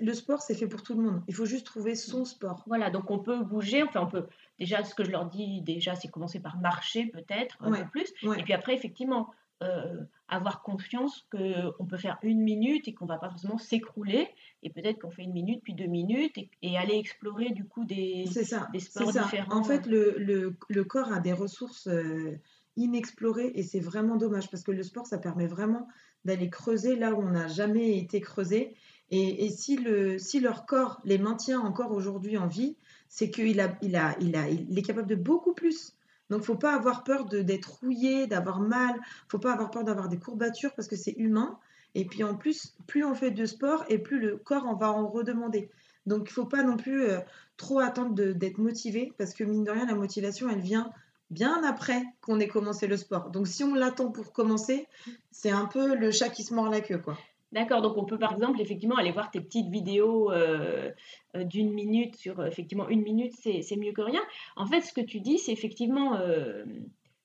le 0.00 0.12
sport, 0.12 0.42
c'est 0.42 0.54
fait 0.54 0.66
pour 0.66 0.82
tout 0.82 0.94
le 0.94 1.02
monde. 1.02 1.22
Il 1.26 1.34
faut 1.34 1.46
juste 1.46 1.64
trouver 1.64 1.94
son 1.94 2.24
sport. 2.26 2.64
Voilà, 2.66 2.90
donc 2.90 3.10
on 3.10 3.18
peut 3.18 3.42
bouger, 3.42 3.82
enfin 3.82 4.02
on 4.02 4.06
peut. 4.06 4.26
Déjà, 4.58 4.84
ce 4.84 4.94
que 4.94 5.04
je 5.04 5.10
leur 5.10 5.24
dis, 5.26 5.62
déjà, 5.62 5.94
c'est 5.94 6.08
commencer 6.08 6.38
par 6.38 6.58
marcher 6.58 7.06
peut-être 7.06 7.56
un 7.60 7.72
peu 7.72 7.88
plus. 7.90 8.12
Et 8.36 8.42
puis 8.42 8.52
après, 8.52 8.74
effectivement, 8.74 9.30
euh, 9.62 10.00
avoir 10.28 10.62
confiance 10.62 11.26
qu'on 11.30 11.84
peut 11.86 11.98
faire 11.98 12.18
une 12.22 12.40
minute 12.40 12.88
et 12.88 12.94
qu'on 12.94 13.04
va 13.04 13.18
pas 13.18 13.28
forcément 13.28 13.58
s'écrouler 13.58 14.28
et 14.62 14.70
peut-être 14.70 15.00
qu'on 15.00 15.10
fait 15.10 15.22
une 15.22 15.32
minute 15.32 15.62
puis 15.62 15.74
deux 15.74 15.86
minutes 15.86 16.36
et, 16.62 16.78
aller 16.78 16.96
explorer 16.96 17.50
du 17.50 17.66
coup 17.66 17.84
des, 17.84 18.24
des 18.72 18.80
sports 18.80 19.12
différents. 19.12 19.54
En 19.54 19.64
fait, 19.64 19.86
le, 19.86 20.14
le, 20.18 20.56
le, 20.68 20.84
corps 20.84 21.12
a 21.12 21.20
des 21.20 21.32
ressources 21.32 21.88
euh, 21.88 22.38
inexplorées 22.76 23.52
et 23.54 23.62
c'est 23.62 23.80
vraiment 23.80 24.16
dommage 24.16 24.50
parce 24.50 24.62
que 24.62 24.72
le 24.72 24.82
sport, 24.82 25.06
ça 25.06 25.18
permet 25.18 25.46
vraiment 25.46 25.88
d'aller 26.24 26.48
creuser 26.48 26.96
là 26.96 27.12
où 27.12 27.20
on 27.20 27.30
n'a 27.30 27.48
jamais 27.48 27.98
été 27.98 28.20
creusé. 28.20 28.74
Et, 29.10 29.44
et, 29.44 29.50
si, 29.50 29.76
le, 29.76 30.18
si 30.18 30.40
leur 30.40 30.64
corps 30.64 31.00
les 31.04 31.18
maintient 31.18 31.60
encore 31.60 31.92
aujourd'hui 31.92 32.38
en 32.38 32.46
vie, 32.46 32.76
c'est 33.08 33.30
qu'il 33.30 33.60
a, 33.60 33.76
il 33.82 33.96
a, 33.96 34.16
il 34.20 34.36
a, 34.36 34.48
il 34.48 34.78
est 34.78 34.82
capable 34.82 35.08
de 35.08 35.16
beaucoup 35.16 35.52
plus. 35.52 35.96
Donc, 36.30 36.42
faut 36.42 36.56
pas 36.56 36.74
avoir 36.74 37.04
peur 37.04 37.26
d'être 37.26 37.80
rouillé, 37.80 38.26
d'avoir 38.26 38.60
mal. 38.60 38.94
faut 39.28 39.38
pas 39.38 39.52
avoir 39.52 39.70
peur 39.70 39.84
d'avoir 39.84 40.08
des 40.08 40.18
courbatures 40.18 40.72
parce 40.74 40.88
que 40.88 40.96
c'est 40.96 41.14
humain. 41.18 41.58
Et 41.94 42.04
puis 42.04 42.22
en 42.22 42.36
plus, 42.36 42.74
plus 42.86 43.04
on 43.04 43.14
fait 43.14 43.32
de 43.32 43.44
sport 43.44 43.84
et 43.88 43.98
plus 43.98 44.20
le 44.20 44.36
corps 44.36 44.66
en 44.66 44.76
va 44.76 44.92
en 44.92 45.08
redemander. 45.08 45.70
Donc, 46.06 46.28
il 46.30 46.32
faut 46.32 46.46
pas 46.46 46.62
non 46.62 46.76
plus 46.76 47.04
euh, 47.04 47.18
trop 47.56 47.80
attendre 47.80 48.14
d'être 48.14 48.58
motivé 48.58 49.12
parce 49.18 49.34
que 49.34 49.44
mine 49.44 49.64
de 49.64 49.70
rien, 49.70 49.86
la 49.86 49.94
motivation, 49.94 50.48
elle 50.48 50.60
vient 50.60 50.90
bien 51.30 51.62
après 51.64 52.02
qu'on 52.22 52.40
ait 52.40 52.48
commencé 52.48 52.86
le 52.86 52.96
sport. 52.96 53.30
Donc, 53.30 53.46
si 53.46 53.64
on 53.64 53.74
l'attend 53.74 54.10
pour 54.10 54.32
commencer, 54.32 54.86
c'est 55.30 55.50
un 55.50 55.66
peu 55.66 55.94
le 55.94 56.10
chat 56.10 56.28
qui 56.28 56.42
se 56.42 56.54
mord 56.54 56.68
la 56.68 56.80
queue, 56.80 56.98
quoi. 56.98 57.18
D'accord, 57.52 57.82
donc 57.82 57.96
on 57.96 58.04
peut 58.04 58.18
par 58.18 58.32
exemple 58.32 58.60
effectivement 58.60 58.96
aller 58.96 59.10
voir 59.10 59.30
tes 59.30 59.40
petites 59.40 59.68
vidéos 59.68 60.30
euh, 60.30 60.92
euh, 61.34 61.42
d'une 61.42 61.72
minute 61.72 62.14
sur 62.14 62.38
euh, 62.38 62.46
effectivement 62.46 62.88
une 62.88 63.02
minute, 63.02 63.32
c'est 63.34 63.76
mieux 63.76 63.92
que 63.92 64.02
rien. 64.02 64.22
En 64.54 64.66
fait, 64.66 64.82
ce 64.82 64.92
que 64.92 65.00
tu 65.00 65.20
dis, 65.20 65.38
c'est 65.38 65.52
effectivement 65.52 66.18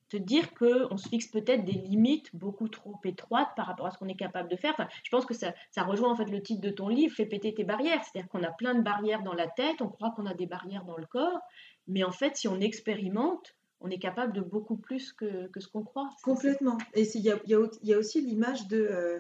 te 0.09 0.17
dire 0.17 0.53
qu'on 0.53 0.97
se 0.97 1.09
fixe 1.09 1.27
peut-être 1.27 1.65
des 1.65 1.73
limites 1.73 2.35
beaucoup 2.35 2.67
trop 2.69 2.95
étroites 3.03 3.49
par 3.55 3.67
rapport 3.67 3.87
à 3.87 3.91
ce 3.91 3.97
qu'on 3.97 4.07
est 4.07 4.15
capable 4.15 4.49
de 4.49 4.55
faire. 4.55 4.75
Je 5.03 5.09
pense 5.09 5.25
que 5.25 5.33
ça, 5.33 5.53
ça, 5.71 5.83
rejoint 5.83 6.11
en 6.11 6.15
fait 6.15 6.29
le 6.29 6.41
titre 6.41 6.61
de 6.61 6.69
ton 6.69 6.89
livre, 6.89 7.15
Fais 7.15 7.25
péter 7.25 7.53
tes 7.53 7.63
barrières. 7.63 8.01
C'est-à-dire 8.03 8.29
qu'on 8.29 8.43
a 8.43 8.51
plein 8.51 8.75
de 8.75 8.81
barrières 8.81 9.23
dans 9.23 9.33
la 9.33 9.47
tête, 9.47 9.81
on 9.81 9.89
croit 9.89 10.11
qu'on 10.11 10.25
a 10.25 10.33
des 10.33 10.45
barrières 10.45 10.85
dans 10.85 10.97
le 10.97 11.05
corps, 11.05 11.39
mais 11.87 12.03
en 12.03 12.11
fait, 12.11 12.35
si 12.35 12.47
on 12.47 12.59
expérimente, 12.59 13.55
on 13.81 13.89
est 13.89 13.99
capable 13.99 14.33
de 14.33 14.41
beaucoup 14.41 14.77
plus 14.77 15.11
que, 15.11 15.47
que 15.47 15.59
ce 15.59 15.67
qu'on 15.67 15.83
croit. 15.83 16.09
Complètement. 16.23 16.77
Et 16.93 17.03
il 17.15 17.21
y 17.21 17.31
a, 17.31 17.37
y 17.45 17.93
a, 17.93 17.97
aussi 17.97 18.21
l'image 18.21 18.67
de 18.67 19.19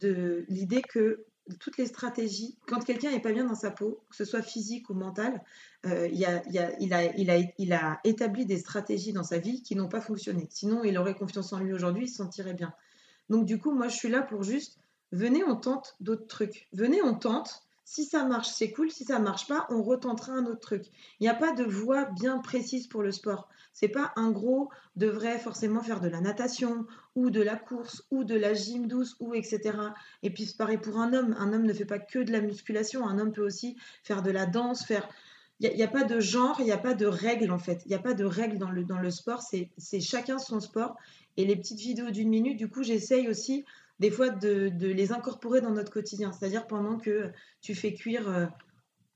de 0.00 0.44
l'idée 0.48 0.82
que 0.82 1.24
toutes 1.60 1.76
les 1.76 1.86
stratégies, 1.86 2.56
quand 2.66 2.80
quelqu'un 2.80 3.10
n'est 3.10 3.20
pas 3.20 3.32
bien 3.32 3.44
dans 3.44 3.54
sa 3.54 3.70
peau, 3.70 4.00
que 4.08 4.16
ce 4.16 4.24
soit 4.24 4.42
physique 4.42 4.88
ou 4.88 4.94
mental, 4.94 5.42
euh, 5.84 6.08
il, 6.10 6.24
a, 6.24 6.42
il, 6.48 7.72
a, 7.72 8.00
établi 8.04 8.46
des 8.46 8.58
stratégies 8.58 9.12
dans 9.12 9.24
sa 9.24 9.38
vie 9.38 9.62
qui 9.62 9.76
n'ont 9.76 9.88
pas 9.88 10.00
fonctionné. 10.00 10.46
Sinon, 10.50 10.84
il 10.84 10.96
aurait 10.96 11.14
confiance 11.14 11.52
en 11.52 11.58
lui 11.58 11.72
aujourd'hui, 11.72 12.04
il 12.04 12.08
se 12.08 12.16
sentirait 12.16 12.54
bien. 12.54 12.72
Donc 13.28 13.44
du 13.44 13.58
coup, 13.58 13.72
moi, 13.72 13.88
je 13.88 13.96
suis 13.96 14.08
là 14.08 14.22
pour 14.22 14.42
juste 14.42 14.78
venez, 15.14 15.44
on 15.44 15.56
tente 15.56 15.96
d'autres 16.00 16.26
trucs. 16.26 16.68
Venez, 16.72 17.02
on 17.02 17.14
tente. 17.14 17.63
Si 17.84 18.04
ça 18.04 18.24
marche, 18.24 18.48
c'est 18.48 18.72
cool. 18.72 18.90
Si 18.90 19.04
ça 19.04 19.18
marche 19.18 19.46
pas, 19.46 19.66
on 19.70 19.82
retentera 19.82 20.32
un 20.32 20.46
autre 20.46 20.60
truc. 20.60 20.86
Il 21.20 21.24
n'y 21.24 21.28
a 21.28 21.34
pas 21.34 21.52
de 21.52 21.64
voie 21.64 22.06
bien 22.06 22.38
précise 22.38 22.86
pour 22.86 23.02
le 23.02 23.12
sport. 23.12 23.48
C'est 23.72 23.88
pas 23.88 24.12
un 24.16 24.30
gros 24.30 24.70
devrait 24.96 25.38
forcément 25.38 25.82
faire 25.82 26.00
de 26.00 26.08
la 26.08 26.20
natation 26.20 26.86
ou 27.14 27.30
de 27.30 27.42
la 27.42 27.56
course 27.56 28.06
ou 28.10 28.24
de 28.24 28.34
la 28.34 28.54
gym 28.54 28.86
douce 28.86 29.16
ou 29.20 29.34
etc. 29.34 29.78
Et 30.22 30.30
puis 30.30 30.46
c'est 30.46 30.56
pareil 30.56 30.78
pour 30.78 30.98
un 30.98 31.12
homme. 31.12 31.34
Un 31.38 31.52
homme 31.52 31.66
ne 31.66 31.72
fait 31.72 31.84
pas 31.84 31.98
que 31.98 32.20
de 32.20 32.32
la 32.32 32.40
musculation. 32.40 33.06
Un 33.06 33.18
homme 33.18 33.32
peut 33.32 33.44
aussi 33.44 33.76
faire 34.02 34.22
de 34.22 34.30
la 34.30 34.46
danse, 34.46 34.86
faire 34.86 35.08
il 35.60 35.76
n'y 35.76 35.82
a, 35.82 35.88
pas 35.88 36.04
de 36.04 36.18
genre, 36.20 36.56
il 36.58 36.64
n'y 36.64 36.72
a 36.72 36.78
pas 36.78 36.94
de 36.94 37.06
règles 37.06 37.52
en 37.52 37.58
fait. 37.58 37.82
Il 37.84 37.88
n'y 37.88 37.94
a 37.94 38.00
pas 38.00 38.14
de 38.14 38.24
règles 38.24 38.58
dans 38.58 38.70
le, 38.70 38.84
dans 38.84 38.98
le 38.98 39.10
sport, 39.10 39.40
c'est 39.42 40.00
chacun 40.00 40.38
son 40.38 40.60
sport. 40.60 40.96
Et 41.36 41.44
les 41.44 41.56
petites 41.56 41.78
vidéos 41.78 42.10
d'une 42.10 42.28
minute, 42.28 42.56
du 42.56 42.68
coup, 42.68 42.82
j'essaye 42.82 43.28
aussi 43.28 43.64
des 44.04 44.10
fois 44.10 44.28
de, 44.28 44.70
les 44.80 45.12
incorporer 45.12 45.62
dans 45.62 45.70
notre 45.70 45.90
quotidien. 45.90 46.30
C'est-à-dire 46.30 46.66
pendant 46.66 46.98
que 46.98 47.30
tu 47.62 47.74
fais 47.74 47.94
cuire 47.94 48.28
euh, 48.28 48.44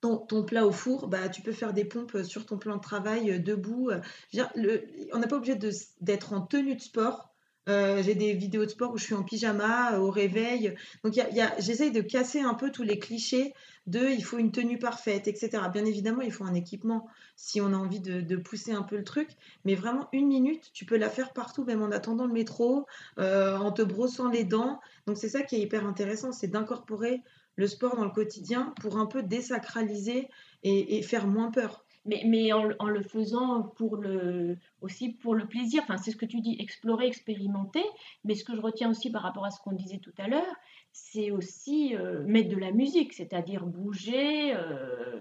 ton, 0.01 0.45
plat 0.45 0.67
au 0.67 0.73
four, 0.73 1.09
bah, 1.09 1.29
tu 1.29 1.43
peux 1.43 1.53
faire 1.53 1.75
des 1.75 1.85
pompes 1.85 2.23
sur 2.23 2.47
ton 2.47 2.57
plan 2.57 2.77
de 2.77 2.81
travail 2.81 3.31
euh, 3.31 3.39
debout. 3.39 3.91
on 4.33 5.19
n'a 5.19 5.27
pas 5.27 5.37
obligé 5.37 5.59
d'être 6.01 6.33
en 6.33 6.41
tenue 6.41 6.75
de 6.75 6.81
sport. 6.81 7.35
Euh, 7.69 8.03
j'ai 8.03 8.15
des 8.15 8.33
vidéos 8.35 8.65
de 8.65 8.71
sport 8.71 8.93
où 8.93 8.99
je 8.99 9.05
suis 9.05 9.15
en 9.15 9.23
pyjama, 9.23 9.99
au 9.99 10.11
réveil. 10.11 10.75
Donc 11.05 11.15
j'essaye 11.59 11.91
de 11.91 12.01
casser 12.01 12.41
un 12.41 12.55
peu 12.55 12.71
tous 12.71 12.83
les 12.83 12.99
clichés 12.99 13.55
de 13.87 14.09
il 14.11 14.23
faut 14.23 14.39
une 14.39 14.53
tenue 14.53 14.79
parfaite, 14.79 15.29
etc. 15.29 15.63
Bien 15.73 15.85
évidemment, 15.85 16.21
il 16.21 16.33
faut 16.33 16.45
un 16.45 16.55
équipement 16.55 17.09
si 17.37 17.61
on 17.61 17.73
a 17.73 17.77
envie 17.77 18.01
de, 18.01 18.37
pousser 18.37 18.73
un 18.73 18.83
peu 18.83 18.97
le 18.97 19.05
truc. 19.05 19.31
Mais 19.65 19.75
vraiment, 19.75 20.09
une 20.13 20.29
minute, 20.29 20.71
tu 20.73 20.85
peux 20.85 20.97
la 20.97 21.09
faire 21.09 21.33
partout, 21.33 21.65
même 21.65 21.83
en 21.83 21.91
attendant 21.91 22.27
le 22.27 22.33
métro, 22.33 22.87
euh, 23.19 23.57
en 23.57 23.73
te 23.73 23.83
brossant 23.83 24.29
les 24.29 24.45
dents. 24.45 24.81
Donc 25.07 25.17
c'est 25.17 25.29
ça 25.29 25.43
qui 25.43 25.57
est 25.57 25.61
hyper 25.61 25.87
intéressant, 25.87 26.33
c'est 26.33 26.49
d'incorporer 26.49 27.23
le 27.57 27.67
sport 27.67 27.97
dans 27.97 28.05
le 28.05 28.11
quotidien 28.11 28.73
pour 28.81 28.99
un 28.99 29.07
peu 29.07 29.23
désacraliser 29.23 30.29
et, 30.63 31.03
faire 31.03 31.27
moins 31.27 31.51
peur. 31.51 31.85
Mais, 32.09 32.23
mais 32.25 32.53
en, 32.53 32.89
le 32.89 33.03
faisant 33.03 33.63
pour 33.63 33.97
le, 33.97 34.57
aussi 34.81 35.11
pour 35.11 35.35
le 35.35 35.47
plaisir, 35.47 35.83
enfin, 35.83 35.99
c'est 35.99 36.11
ce 36.11 36.17
que 36.17 36.25
tu 36.25 36.41
dis, 36.41 36.57
explorer, 36.59 37.07
expérimenter. 37.07 37.85
Mais 38.25 38.35
ce 38.35 38.45
que 38.45 38.55
je 38.55 38.61
retiens 38.61 38.91
aussi 38.91 39.11
par 39.11 39.23
rapport 39.23 39.45
à 39.45 39.51
ce 39.51 39.61
qu'on 39.61 39.73
disait 39.73 39.99
tout 39.99 40.15
à 40.17 40.27
l'heure, 40.27 40.57
c'est 40.93 41.31
aussi 41.31 41.95
euh, 41.95 42.25
mettre 42.27 42.49
de 42.49 42.57
la 42.57 42.73
musique, 42.73 43.13
c'est-à-dire 43.13 43.67
bouger, 43.67 44.55
euh, 44.55 45.21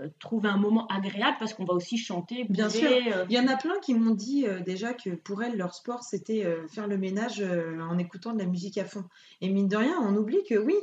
euh, 0.00 0.08
trouver 0.20 0.48
un 0.48 0.56
moment 0.56 0.86
agréable 0.86 1.36
parce 1.40 1.52
qu'on 1.52 1.64
va 1.64 1.74
aussi 1.74 1.98
chanter. 1.98 2.44
Bien 2.44 2.70
sûr, 2.70 2.88
il 3.28 3.34
y 3.34 3.38
en 3.38 3.48
a 3.48 3.56
plein 3.56 3.78
qui 3.82 3.94
m'ont 3.94 4.14
dit 4.14 4.46
déjà 4.64 4.94
que 4.94 5.10
pour 5.10 5.42
elles, 5.42 5.56
leur 5.56 5.74
sport, 5.74 6.04
c'était 6.04 6.46
faire 6.68 6.86
le 6.86 6.96
ménage 6.96 7.42
en 7.42 7.98
écoutant 7.98 8.32
de 8.32 8.38
la 8.38 8.46
musique 8.46 8.78
à 8.78 8.84
fond. 8.84 9.04
Et 9.40 9.48
mine 9.48 9.68
de 9.68 9.76
rien, 9.76 9.98
on 10.00 10.16
oublie 10.16 10.44
que 10.48 10.54
oui, 10.54 10.76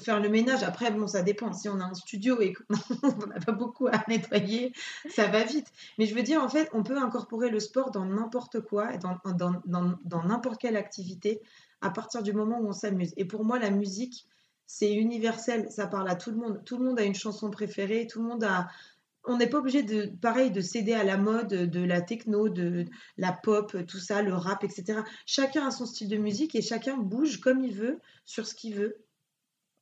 faire 0.00 0.20
le 0.20 0.28
ménage, 0.28 0.62
après, 0.62 0.90
bon, 0.90 1.06
ça 1.06 1.22
dépend. 1.22 1.52
Si 1.52 1.68
on 1.68 1.80
a 1.80 1.84
un 1.84 1.94
studio 1.94 2.40
et 2.40 2.52
qu'on 2.52 3.26
n'a 3.26 3.40
pas 3.40 3.52
beaucoup 3.52 3.86
à 3.86 4.04
nettoyer, 4.08 4.72
ça 5.08 5.26
va 5.28 5.44
vite. 5.44 5.66
Mais 5.98 6.06
je 6.06 6.14
veux 6.14 6.22
dire, 6.22 6.42
en 6.42 6.48
fait, 6.48 6.68
on 6.72 6.82
peut 6.82 6.98
incorporer 6.98 7.50
le 7.50 7.60
sport 7.60 7.90
dans 7.90 8.04
n'importe 8.04 8.60
quoi, 8.60 8.96
dans 8.96 9.10
n'importe 9.10 9.36
dans, 9.66 9.98
dans, 10.04 10.40
quelle 10.58 10.76
activité 10.76 11.40
à 11.80 11.90
partir 11.90 12.22
du 12.22 12.32
moment 12.32 12.60
où 12.60 12.68
on 12.68 12.72
s'amuse. 12.72 13.12
Et 13.16 13.24
pour 13.24 13.44
moi, 13.44 13.58
la 13.58 13.70
musique, 13.70 14.26
c'est 14.66 14.92
universel, 14.92 15.70
ça 15.70 15.86
parle 15.86 16.08
à 16.08 16.14
tout 16.14 16.30
le 16.30 16.36
monde. 16.36 16.62
Tout 16.64 16.78
le 16.78 16.84
monde 16.84 16.98
a 16.98 17.04
une 17.04 17.14
chanson 17.14 17.50
préférée, 17.50 18.06
tout 18.06 18.22
le 18.22 18.28
monde 18.28 18.44
a... 18.44 18.68
On 19.26 19.38
n'est 19.38 19.48
pas 19.48 19.58
obligé 19.58 19.82
de, 19.82 20.12
pareil, 20.20 20.50
de 20.50 20.60
céder 20.60 20.92
à 20.92 21.02
la 21.02 21.16
mode, 21.16 21.48
de 21.48 21.80
la 21.82 22.02
techno, 22.02 22.50
de 22.50 22.84
la 23.16 23.32
pop, 23.32 23.74
tout 23.86 23.98
ça, 23.98 24.20
le 24.20 24.34
rap, 24.34 24.64
etc. 24.64 25.00
Chacun 25.24 25.66
a 25.66 25.70
son 25.70 25.86
style 25.86 26.08
de 26.08 26.18
musique 26.18 26.54
et 26.54 26.60
chacun 26.60 26.98
bouge 26.98 27.40
comme 27.40 27.64
il 27.64 27.74
veut, 27.74 28.00
sur 28.26 28.46
ce 28.46 28.54
qu'il 28.54 28.74
veut. 28.74 29.03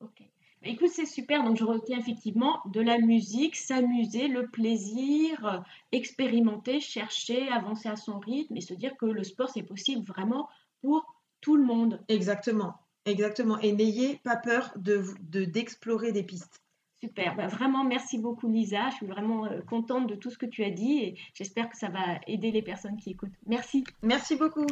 Ok. 0.03 0.21
Bah, 0.61 0.69
écoute, 0.69 0.89
c'est 0.89 1.05
super. 1.05 1.43
Donc, 1.43 1.57
je 1.57 1.63
retiens 1.63 1.97
effectivement 1.97 2.59
de 2.65 2.81
la 2.81 2.97
musique, 2.99 3.55
s'amuser, 3.55 4.27
le 4.27 4.47
plaisir, 4.47 5.63
expérimenter, 5.91 6.79
chercher, 6.79 7.49
avancer 7.49 7.89
à 7.89 7.95
son 7.95 8.19
rythme 8.19 8.55
et 8.57 8.61
se 8.61 8.73
dire 8.73 8.95
que 8.97 9.05
le 9.05 9.23
sport, 9.23 9.49
c'est 9.49 9.63
possible 9.63 10.03
vraiment 10.05 10.47
pour 10.81 11.05
tout 11.41 11.57
le 11.57 11.63
monde. 11.63 11.99
Exactement, 12.07 12.75
exactement. 13.05 13.59
Et 13.59 13.73
n'ayez 13.73 14.17
pas 14.23 14.37
peur 14.37 14.71
de 14.77 15.03
d'explorer 15.45 16.11
des 16.11 16.23
pistes. 16.23 16.63
Super, 17.01 17.35
bah, 17.35 17.47
vraiment 17.47 17.83
merci 17.83 18.17
beaucoup 18.17 18.47
Lisa, 18.47 18.89
je 18.91 18.95
suis 18.95 19.05
vraiment 19.05 19.45
euh, 19.45 19.59
contente 19.59 20.07
de 20.07 20.15
tout 20.15 20.29
ce 20.29 20.37
que 20.37 20.45
tu 20.45 20.63
as 20.63 20.69
dit 20.69 20.99
et 20.99 21.17
j'espère 21.33 21.69
que 21.69 21.77
ça 21.77 21.89
va 21.89 22.19
aider 22.27 22.49
les 22.49 22.61
personnes 22.61 22.95
qui 22.95 23.09
écoutent. 23.09 23.35
Merci. 23.45 23.83
Merci 24.01 24.37
beaucoup. 24.37 24.67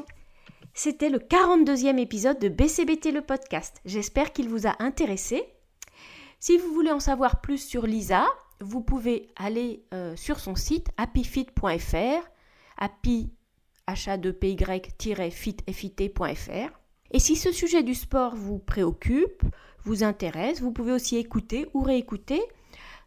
C'était 0.74 1.10
le 1.10 1.20
42e 1.20 1.98
épisode 1.98 2.40
de 2.40 2.48
BCBT 2.48 3.12
le 3.12 3.20
podcast. 3.22 3.82
J'espère 3.84 4.32
qu'il 4.32 4.48
vous 4.48 4.68
a 4.68 4.76
intéressé. 4.80 5.44
Si 6.40 6.58
vous 6.58 6.74
voulez 6.74 6.92
en 6.92 7.02
savoir 7.02 7.42
plus 7.42 7.58
sur 7.58 7.86
Lisa, 7.86 8.26
vous 8.62 8.80
pouvez 8.82 9.28
aller 9.36 9.84
euh, 9.94 10.16
sur 10.16 10.40
son 10.40 10.56
site 10.56 10.88
happyfit.fr, 10.96 12.26
happy 12.78 13.34
achat-fit-fit.fr. 13.86 16.80
Et 17.12 17.20
si 17.20 17.36
ce 17.36 17.52
sujet 17.52 17.84
du 17.84 17.94
sport 17.94 18.38
vous 18.38 18.60
préoccupe, 18.60 19.44
vous 19.84 20.06
intéresse, 20.06 20.62
vous 20.62 20.72
pouvez 20.72 20.94
aussi 20.94 21.18
écouter 21.18 21.68
ou 21.74 21.82
réécouter 21.82 22.42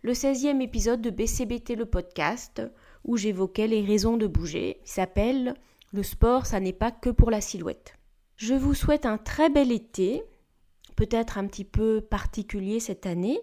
le 0.03 0.13
16e 0.13 0.61
épisode 0.61 1.01
de 1.01 1.09
BCBT 1.09 1.77
le 1.77 1.87
podcast 1.87 2.61
où 3.05 3.17
j'évoquais 3.17 3.69
les 3.69 3.83
raisons 3.83 4.19
de 4.19 4.27
bouger. 4.27 4.83
Il 4.85 4.91
s'appelle 4.91 5.55
Le 5.95 6.03
sport, 6.03 6.45
ça 6.45 6.59
n'est 6.59 6.73
pas 6.73 6.91
que 6.91 7.09
pour 7.09 7.31
la 7.31 7.41
silhouette. 7.41 7.95
Je 8.35 8.55
vous 8.55 8.75
souhaite 8.75 9.07
un 9.07 9.17
très 9.17 9.49
bel 9.49 9.71
été, 9.71 10.25
peut-être 10.97 11.39
un 11.39 11.47
petit 11.47 11.65
peu 11.65 12.01
particulier 12.01 12.81
cette 12.81 13.07
année, 13.07 13.41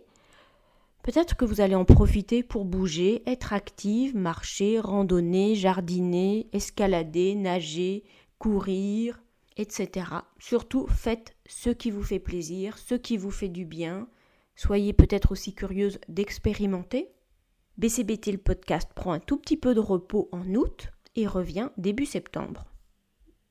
Peut-être 1.04 1.36
que 1.36 1.46
vous 1.46 1.62
allez 1.62 1.74
en 1.74 1.86
profiter 1.86 2.44
pour 2.44 2.64
bouger, 2.64 3.24
être 3.26 3.54
active, 3.54 4.16
marcher, 4.16 4.80
randonner, 4.80 5.56
jardiner, 5.56 6.48
escalader, 6.54 7.34
nager, 7.34 8.04
courir, 8.38 9.20
etc. 9.58 10.06
Surtout 10.38 10.86
faites 10.86 11.36
ce 11.48 11.72
qui 11.72 11.90
vous 11.90 12.04
fait 12.04 12.20
plaisir, 12.20 12.78
ce 12.78 12.94
qui 12.94 13.18
vous 13.18 13.32
fait 13.32 13.50
du 13.50 13.66
bien. 13.66 14.08
Soyez 14.56 14.94
peut-être 14.94 15.32
aussi 15.32 15.56
curieuse 15.56 16.00
d'expérimenter. 16.08 17.10
BCBT 17.80 18.34
le 18.34 18.38
podcast 18.38 18.92
prend 18.94 19.14
un 19.14 19.20
tout 19.20 19.38
petit 19.38 19.58
peu 19.58 19.74
de 19.74 19.80
repos 19.80 20.30
en 20.32 20.54
août 20.54 20.92
et 21.15 21.28
revient 21.28 21.69
début 21.78 22.06
septembre. 22.06 22.65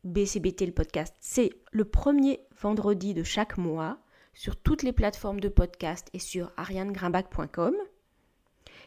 BCBT 0.05 0.67
le 0.67 0.73
podcast, 0.73 1.15
c'est 1.21 1.51
le 1.73 1.85
premier 1.85 2.41
vendredi 2.61 3.13
de 3.13 3.23
chaque 3.23 3.59
mois 3.59 3.99
sur 4.33 4.57
toutes 4.57 4.83
les 4.83 4.93
plateformes 4.93 5.41
de 5.41 5.49
podcast 5.49 6.09
et 6.15 6.19
sur 6.19 6.53
arianegrimbach.com. 6.57 7.75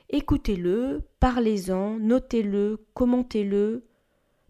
Écoutez-le, 0.09 1.01
parlez-en, 1.19 1.97
notez-le, 1.99 2.85
commentez-le, 2.93 3.85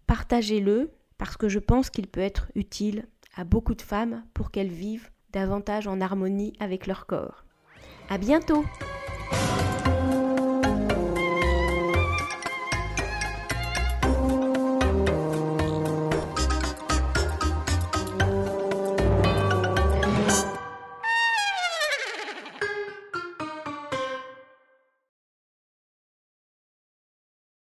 partagez-le, 0.07 0.91
parce 1.17 1.37
que 1.37 1.49
je 1.49 1.59
pense 1.59 1.89
qu'il 1.89 2.07
peut 2.07 2.21
être 2.21 2.51
utile 2.55 3.07
à 3.35 3.43
beaucoup 3.43 3.75
de 3.75 3.81
femmes 3.81 4.23
pour 4.33 4.51
qu'elles 4.51 4.67
vivent 4.71 5.09
davantage 5.31 5.87
en 5.87 5.99
harmonie 6.01 6.53
avec 6.59 6.87
leur 6.87 7.05
corps. 7.05 7.45
À 8.09 8.17
bientôt! 8.17 8.63